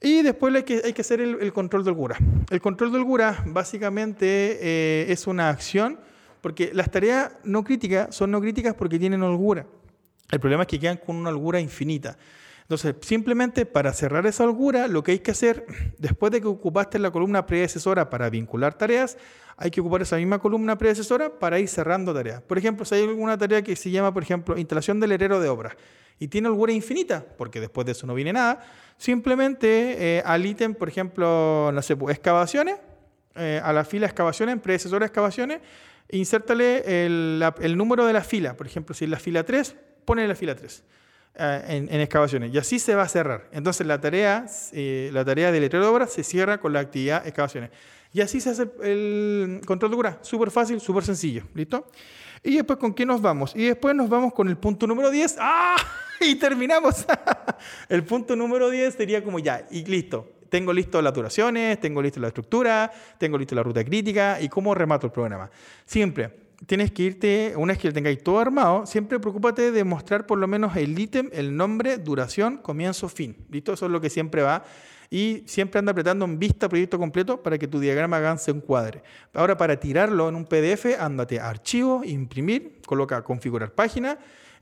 Y 0.00 0.22
después 0.22 0.52
hay 0.56 0.64
que, 0.64 0.82
hay 0.84 0.92
que 0.92 1.02
hacer 1.02 1.20
el, 1.20 1.52
control 1.52 1.84
de 1.84 1.90
holgura. 1.90 2.16
El 2.50 2.60
control 2.60 2.90
de 2.90 2.98
holgura 2.98 3.44
básicamente 3.46 4.58
eh, 4.60 5.06
es 5.08 5.28
una 5.28 5.50
acción, 5.50 6.00
porque 6.40 6.72
las 6.74 6.90
tareas 6.90 7.30
no 7.44 7.62
críticas 7.62 8.12
son 8.12 8.32
no 8.32 8.40
críticas 8.40 8.74
porque 8.74 8.98
tienen 8.98 9.22
holgura. 9.22 9.64
El 10.30 10.40
problema 10.40 10.62
es 10.62 10.68
que 10.68 10.78
quedan 10.78 10.98
con 10.98 11.16
una 11.16 11.30
holgura 11.30 11.60
infinita. 11.60 12.16
Entonces, 12.68 12.96
simplemente 13.00 13.64
para 13.64 13.94
cerrar 13.94 14.26
esa 14.26 14.44
holgura, 14.44 14.88
lo 14.88 15.02
que 15.02 15.12
hay 15.12 15.18
que 15.20 15.30
hacer, 15.30 15.64
después 15.98 16.30
de 16.30 16.42
que 16.42 16.48
ocupaste 16.48 16.98
la 16.98 17.10
columna 17.10 17.46
predecesora 17.46 18.10
para 18.10 18.28
vincular 18.28 18.74
tareas, 18.74 19.16
hay 19.56 19.70
que 19.70 19.80
ocupar 19.80 20.02
esa 20.02 20.16
misma 20.16 20.38
columna 20.38 20.76
predecesora 20.76 21.38
para 21.38 21.58
ir 21.58 21.68
cerrando 21.68 22.12
tareas. 22.12 22.42
Por 22.42 22.58
ejemplo, 22.58 22.84
si 22.84 22.94
hay 22.94 23.04
alguna 23.04 23.38
tarea 23.38 23.62
que 23.62 23.74
se 23.74 23.90
llama, 23.90 24.12
por 24.12 24.22
ejemplo, 24.22 24.58
instalación 24.58 25.00
del 25.00 25.12
herero 25.12 25.40
de 25.40 25.48
obra 25.48 25.76
y 26.18 26.28
tiene 26.28 26.48
holgura 26.48 26.72
infinita, 26.72 27.24
porque 27.38 27.58
después 27.58 27.86
de 27.86 27.92
eso 27.92 28.06
no 28.06 28.14
viene 28.14 28.34
nada, 28.34 28.60
simplemente 28.98 30.18
eh, 30.18 30.22
al 30.26 30.44
ítem, 30.44 30.74
por 30.74 30.90
ejemplo, 30.90 31.70
no 31.72 31.80
sé, 31.80 31.96
pues, 31.96 32.14
excavaciones, 32.14 32.76
eh, 33.34 33.60
a 33.64 33.72
la 33.72 33.84
fila 33.84 34.06
excavaciones, 34.06 34.60
predecesora 34.60 35.06
excavaciones, 35.06 35.60
insértale 36.10 37.06
el, 37.06 37.42
el 37.60 37.76
número 37.78 38.04
de 38.06 38.12
la 38.12 38.22
fila. 38.22 38.56
Por 38.56 38.66
ejemplo, 38.66 38.94
si 38.94 39.06
es 39.06 39.10
la 39.10 39.18
fila 39.18 39.42
3, 39.42 39.74
pone 40.08 40.26
la 40.26 40.34
fila 40.34 40.54
3 40.54 40.82
eh, 41.34 41.86
en, 41.90 42.00
excavaciones. 42.00 42.54
Y 42.54 42.56
así 42.56 42.78
se 42.78 42.94
va 42.94 43.02
a 43.02 43.08
cerrar. 43.08 43.46
Entonces 43.52 43.86
la 43.86 44.00
tarea, 44.00 44.46
eh, 44.72 45.10
la 45.12 45.22
tarea 45.22 45.52
del 45.52 45.60
letrero 45.60 45.84
de 45.84 45.90
obra 45.90 46.06
se 46.06 46.24
cierra 46.24 46.58
con 46.58 46.72
la 46.72 46.80
actividad 46.80 47.26
excavaciones. 47.26 47.70
Y 48.14 48.22
así 48.22 48.40
se 48.40 48.48
hace 48.48 48.70
el 48.82 49.60
control 49.66 49.90
de 49.90 49.96
cura. 49.98 50.18
Súper 50.22 50.50
fácil, 50.50 50.80
súper 50.80 51.04
sencillo. 51.04 51.42
¿Listo? 51.52 51.88
Y 52.42 52.56
después, 52.56 52.78
¿con 52.78 52.94
qué 52.94 53.04
nos 53.04 53.20
vamos? 53.20 53.54
Y 53.54 53.66
después 53.66 53.94
nos 53.94 54.08
vamos 54.08 54.32
con 54.32 54.48
el 54.48 54.56
punto 54.56 54.86
número 54.86 55.10
10. 55.10 55.36
¡Ah! 55.38 55.76
Y 56.20 56.34
terminamos. 56.34 57.06
el 57.88 58.02
punto 58.02 58.34
número 58.34 58.70
10 58.70 58.92
sería 58.92 59.22
como 59.22 59.38
ya, 59.38 59.68
y 59.70 59.84
listo. 59.84 60.32
Tengo 60.48 60.72
listo 60.72 61.00
las 61.00 61.14
duraciones, 61.14 61.78
tengo 61.78 62.02
listo 62.02 62.18
la 62.18 62.28
estructura, 62.28 62.90
tengo 63.18 63.38
listo 63.38 63.54
la 63.54 63.62
ruta 63.62 63.84
crítica 63.84 64.40
y 64.40 64.48
cómo 64.48 64.74
remato 64.74 65.06
el 65.06 65.12
programa. 65.12 65.48
Siempre 65.86 66.47
tienes 66.66 66.90
que 66.90 67.02
irte, 67.04 67.54
una 67.56 67.72
vez 67.72 67.80
que 67.80 67.88
lo 67.88 67.94
tengáis 67.94 68.22
todo 68.22 68.38
armado, 68.38 68.86
siempre 68.86 69.18
preocúpate 69.18 69.70
de 69.70 69.84
mostrar 69.84 70.26
por 70.26 70.38
lo 70.38 70.46
menos 70.48 70.76
el 70.76 70.98
ítem, 70.98 71.30
el 71.32 71.56
nombre, 71.56 71.98
duración, 71.98 72.58
comienzo, 72.58 73.08
fin. 73.08 73.36
¿Listo? 73.50 73.72
Eso 73.72 73.86
es 73.86 73.92
lo 73.92 74.00
que 74.00 74.10
siempre 74.10 74.42
va. 74.42 74.64
Y 75.10 75.42
siempre 75.46 75.78
anda 75.78 75.92
apretando 75.92 76.26
en 76.26 76.38
vista 76.38 76.68
proyecto 76.68 76.98
completo 76.98 77.42
para 77.42 77.56
que 77.56 77.66
tu 77.66 77.80
diagrama 77.80 78.36
se 78.36 78.50
encuadre. 78.50 79.02
Ahora, 79.32 79.56
para 79.56 79.80
tirarlo 79.80 80.28
en 80.28 80.34
un 80.34 80.44
PDF, 80.44 81.00
ándate 81.00 81.40
a 81.40 81.48
archivo, 81.48 82.02
imprimir, 82.04 82.80
coloca 82.84 83.22
configurar 83.22 83.72
página 83.72 84.18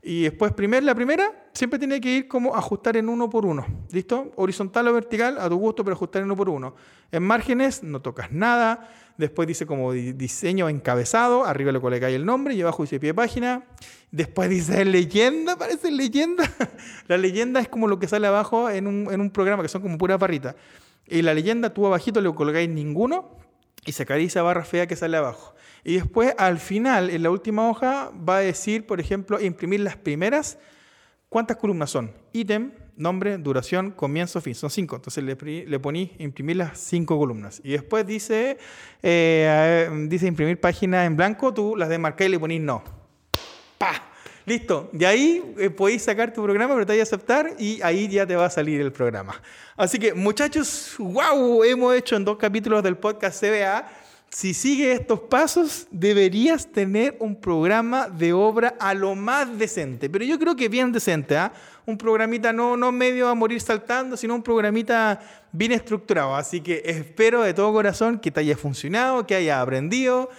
y 0.09 0.23
después, 0.23 0.53
primer, 0.53 0.83
la 0.83 0.95
primera, 0.95 1.49
siempre 1.51 1.77
tiene 1.77 1.99
que 1.99 2.09
ir 2.09 2.27
como 2.29 2.55
ajustar 2.55 2.95
en 2.95 3.09
uno 3.09 3.29
por 3.29 3.45
uno. 3.45 3.65
¿Listo? 3.91 4.31
Horizontal 4.37 4.87
o 4.87 4.93
vertical, 4.93 5.37
a 5.37 5.49
tu 5.49 5.57
gusto, 5.57 5.83
pero 5.83 5.95
ajustar 5.95 6.21
en 6.21 6.27
uno 6.27 6.37
por 6.37 6.47
uno. 6.47 6.75
En 7.11 7.23
márgenes, 7.23 7.83
no 7.83 8.01
tocas 8.01 8.31
nada. 8.31 8.89
Después 9.17 9.49
dice 9.49 9.65
como 9.65 9.91
diseño 9.91 10.69
encabezado, 10.69 11.43
arriba 11.43 11.73
le 11.73 11.81
colocáis 11.81 12.15
el 12.15 12.25
nombre 12.25 12.53
y 12.53 12.61
abajo 12.61 12.83
dice 12.83 13.01
pie 13.01 13.09
de 13.09 13.15
página. 13.15 13.65
Después 14.09 14.49
dice 14.49 14.85
leyenda, 14.85 15.57
parece 15.57 15.91
leyenda. 15.91 16.49
la 17.09 17.17
leyenda 17.17 17.59
es 17.59 17.67
como 17.67 17.89
lo 17.89 17.99
que 17.99 18.07
sale 18.07 18.27
abajo 18.27 18.69
en 18.69 18.87
un, 18.87 19.11
en 19.11 19.19
un 19.19 19.29
programa, 19.29 19.61
que 19.61 19.67
son 19.67 19.81
como 19.81 19.97
puras 19.97 20.17
barritas. 20.17 20.55
Y 21.05 21.21
la 21.21 21.33
leyenda, 21.33 21.73
tú 21.73 21.85
abajito 21.85 22.21
le 22.21 22.33
colocáis 22.33 22.69
ninguno 22.69 23.37
y 23.85 23.91
sacaréis 23.91 24.31
esa 24.31 24.41
barra 24.41 24.63
fea 24.63 24.87
que 24.87 24.95
sale 24.95 25.17
abajo. 25.17 25.53
Y 25.83 25.95
después, 25.95 26.33
al 26.37 26.57
final, 26.57 27.09
en 27.09 27.23
la 27.23 27.29
última 27.29 27.69
hoja, 27.69 28.11
va 28.27 28.37
a 28.37 28.39
decir, 28.41 28.85
por 28.85 28.99
ejemplo, 28.99 29.39
imprimir 29.39 29.81
las 29.81 29.95
primeras. 29.95 30.57
¿Cuántas 31.29 31.57
columnas 31.57 31.89
son? 31.89 32.11
Ítem, 32.33 32.71
nombre, 32.95 33.37
duración, 33.37 33.91
comienzo, 33.91 34.41
fin. 34.41 34.55
Son 34.55 34.69
cinco. 34.69 34.95
Entonces 34.95 35.23
le, 35.23 35.65
le 35.65 35.79
ponís 35.79 36.11
imprimir 36.19 36.57
las 36.57 36.77
cinco 36.79 37.17
columnas. 37.17 37.61
Y 37.63 37.71
después 37.71 38.05
dice, 38.05 38.57
eh, 39.01 39.89
dice 40.07 40.27
imprimir 40.27 40.59
página 40.59 41.05
en 41.05 41.15
blanco, 41.15 41.53
tú 41.53 41.75
las 41.75 41.89
desmarcás 41.89 42.27
y 42.27 42.31
le 42.31 42.39
ponís 42.39 42.61
no. 42.61 42.83
¡Pah! 43.77 44.03
Listo. 44.45 44.89
De 44.93 45.05
ahí 45.05 45.43
eh, 45.57 45.69
podéis 45.69 46.03
sacar 46.03 46.33
tu 46.33 46.41
programa, 46.41 46.73
pero 46.73 46.85
te 46.85 46.93
voy 46.93 47.01
a 47.01 47.03
aceptar 47.03 47.53
y 47.59 47.81
ahí 47.81 48.07
ya 48.07 48.25
te 48.25 48.33
va 48.33 48.45
a 48.45 48.49
salir 48.49 48.79
el 48.79 48.93
programa. 48.93 49.41
Así 49.75 49.99
que, 49.99 50.13
muchachos, 50.13 50.95
wow, 50.97 51.65
hemos 51.65 51.93
hecho 51.93 52.15
en 52.15 52.23
dos 52.23 52.37
capítulos 52.37 52.81
del 52.81 52.95
podcast 52.95 53.43
CBA 53.43 53.85
si 54.29 54.53
sigues 54.53 54.99
estos 54.99 55.21
pasos, 55.21 55.87
deberías 55.89 56.67
tener 56.67 57.15
un 57.19 57.35
programa 57.35 58.09
de 58.09 58.33
obra 58.33 58.75
a 58.79 58.93
lo 58.93 59.15
más 59.15 59.57
decente. 59.57 60.09
Pero 60.09 60.25
yo 60.25 60.37
creo 60.37 60.55
que 60.55 60.69
bien 60.69 60.91
decente, 60.91 61.37
¿ah? 61.37 61.53
Un 61.85 61.97
programita 61.97 62.51
no, 62.51 62.75
no 62.75 62.91
medio 62.91 63.29
a 63.29 63.35
morir 63.35 63.61
saltando, 63.61 64.17
sino 64.17 64.35
un 64.35 64.43
programita 64.43 65.19
bien 65.51 65.71
estructurado. 65.71 66.35
Así 66.35 66.59
que 66.59 66.81
espero 66.85 67.41
de 67.41 67.53
todo 67.53 67.71
corazón 67.71 68.19
que 68.19 68.29
te 68.29 68.41
haya 68.41 68.57
funcionado, 68.57 69.25
que 69.25 69.35
hayas 69.35 69.61
aprendido 69.61 70.29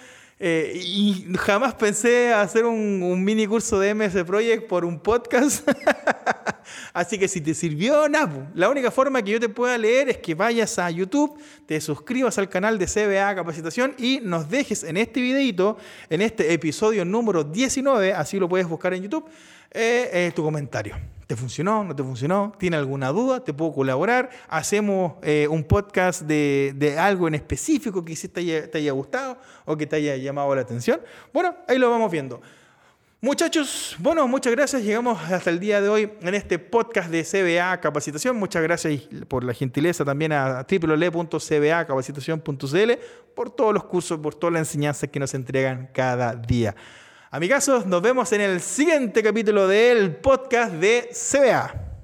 y 0.40 1.26
jamás 1.36 1.74
pensé 1.74 2.32
hacer 2.32 2.64
un, 2.64 3.24
mini 3.24 3.46
curso 3.46 3.78
de 3.80 3.94
MS 3.94 4.24
Project 4.24 4.68
por 4.68 4.84
un 4.84 5.00
podcast. 5.00 5.68
Así 6.92 7.18
que 7.18 7.28
si 7.28 7.40
te 7.40 7.54
sirvió, 7.54 8.08
nada. 8.08 8.50
La 8.54 8.68
única 8.68 8.90
forma 8.90 9.22
que 9.22 9.32
yo 9.32 9.40
te 9.40 9.48
pueda 9.48 9.76
leer 9.78 10.08
es 10.08 10.18
que 10.18 10.34
vayas 10.34 10.78
a 10.78 10.90
YouTube, 10.90 11.38
te 11.66 11.80
suscribas 11.80 12.38
al 12.38 12.48
canal 12.48 12.78
de 12.78 12.86
CBA 12.86 13.34
Capacitación 13.34 13.94
y 13.98 14.20
nos 14.22 14.48
dejes 14.48 14.84
en 14.84 14.96
este 14.96 15.20
videito, 15.20 15.76
en 16.10 16.22
este 16.22 16.52
episodio 16.52 17.04
número 17.04 17.44
19, 17.44 18.12
así 18.12 18.38
lo 18.38 18.48
puedes 18.48 18.68
buscar 18.68 18.94
en 18.94 19.02
YouTube, 19.02 19.24
eh, 19.70 20.10
eh, 20.12 20.32
tu 20.34 20.42
comentario. 20.42 21.17
¿Te 21.28 21.36
funcionó? 21.36 21.84
¿No 21.84 21.94
te 21.94 22.02
funcionó? 22.02 22.52
¿Tiene 22.58 22.78
alguna 22.78 23.08
duda? 23.08 23.44
¿Te 23.44 23.52
puedo 23.52 23.74
colaborar? 23.74 24.30
¿Hacemos 24.48 25.12
eh, 25.20 25.46
un 25.50 25.62
podcast 25.62 26.22
de, 26.22 26.96
algo 26.98 27.28
en 27.28 27.34
específico 27.34 28.02
que 28.02 28.16
te 28.16 28.40
haya, 28.40 28.70
te 28.70 28.78
haya 28.78 28.92
gustado 28.92 29.36
o 29.66 29.76
que 29.76 29.86
te 29.86 29.96
haya 29.96 30.16
llamado 30.16 30.54
la 30.54 30.62
atención? 30.62 31.02
Bueno, 31.30 31.54
ahí 31.68 31.76
lo 31.76 31.90
vamos 31.90 32.10
viendo. 32.10 32.40
Muchachos, 33.20 33.94
bueno, 33.98 34.26
muchas 34.26 34.54
gracias. 34.54 34.82
Llegamos 34.82 35.20
hasta 35.30 35.50
el 35.50 35.60
día 35.60 35.82
de 35.82 35.90
hoy 35.90 36.10
en 36.22 36.34
este 36.34 36.58
podcast 36.58 37.10
de 37.10 37.22
CBA 37.24 37.78
Capacitación. 37.78 38.34
Muchas 38.36 38.62
gracias 38.62 39.02
por 39.28 39.44
la 39.44 39.52
gentileza 39.52 40.06
también 40.06 40.32
a 40.32 40.66
www.cbacapacitación.cl 40.66 42.92
por 43.34 43.50
todos 43.50 43.74
los 43.74 43.84
cursos, 43.84 44.18
por 44.18 44.34
todas 44.34 44.54
las 44.54 44.68
enseñanzas 44.68 45.10
que 45.10 45.20
nos 45.20 45.34
entregan 45.34 45.90
cada 45.92 46.34
día. 46.34 46.74
Amigazos, 47.30 47.84
nos 47.84 48.00
vemos 48.00 48.32
en 48.32 48.40
el 48.40 48.62
siguiente 48.62 49.22
capítulo 49.22 49.68
del 49.68 50.16
podcast 50.16 50.72
de 50.72 51.10
CBA. 51.12 51.97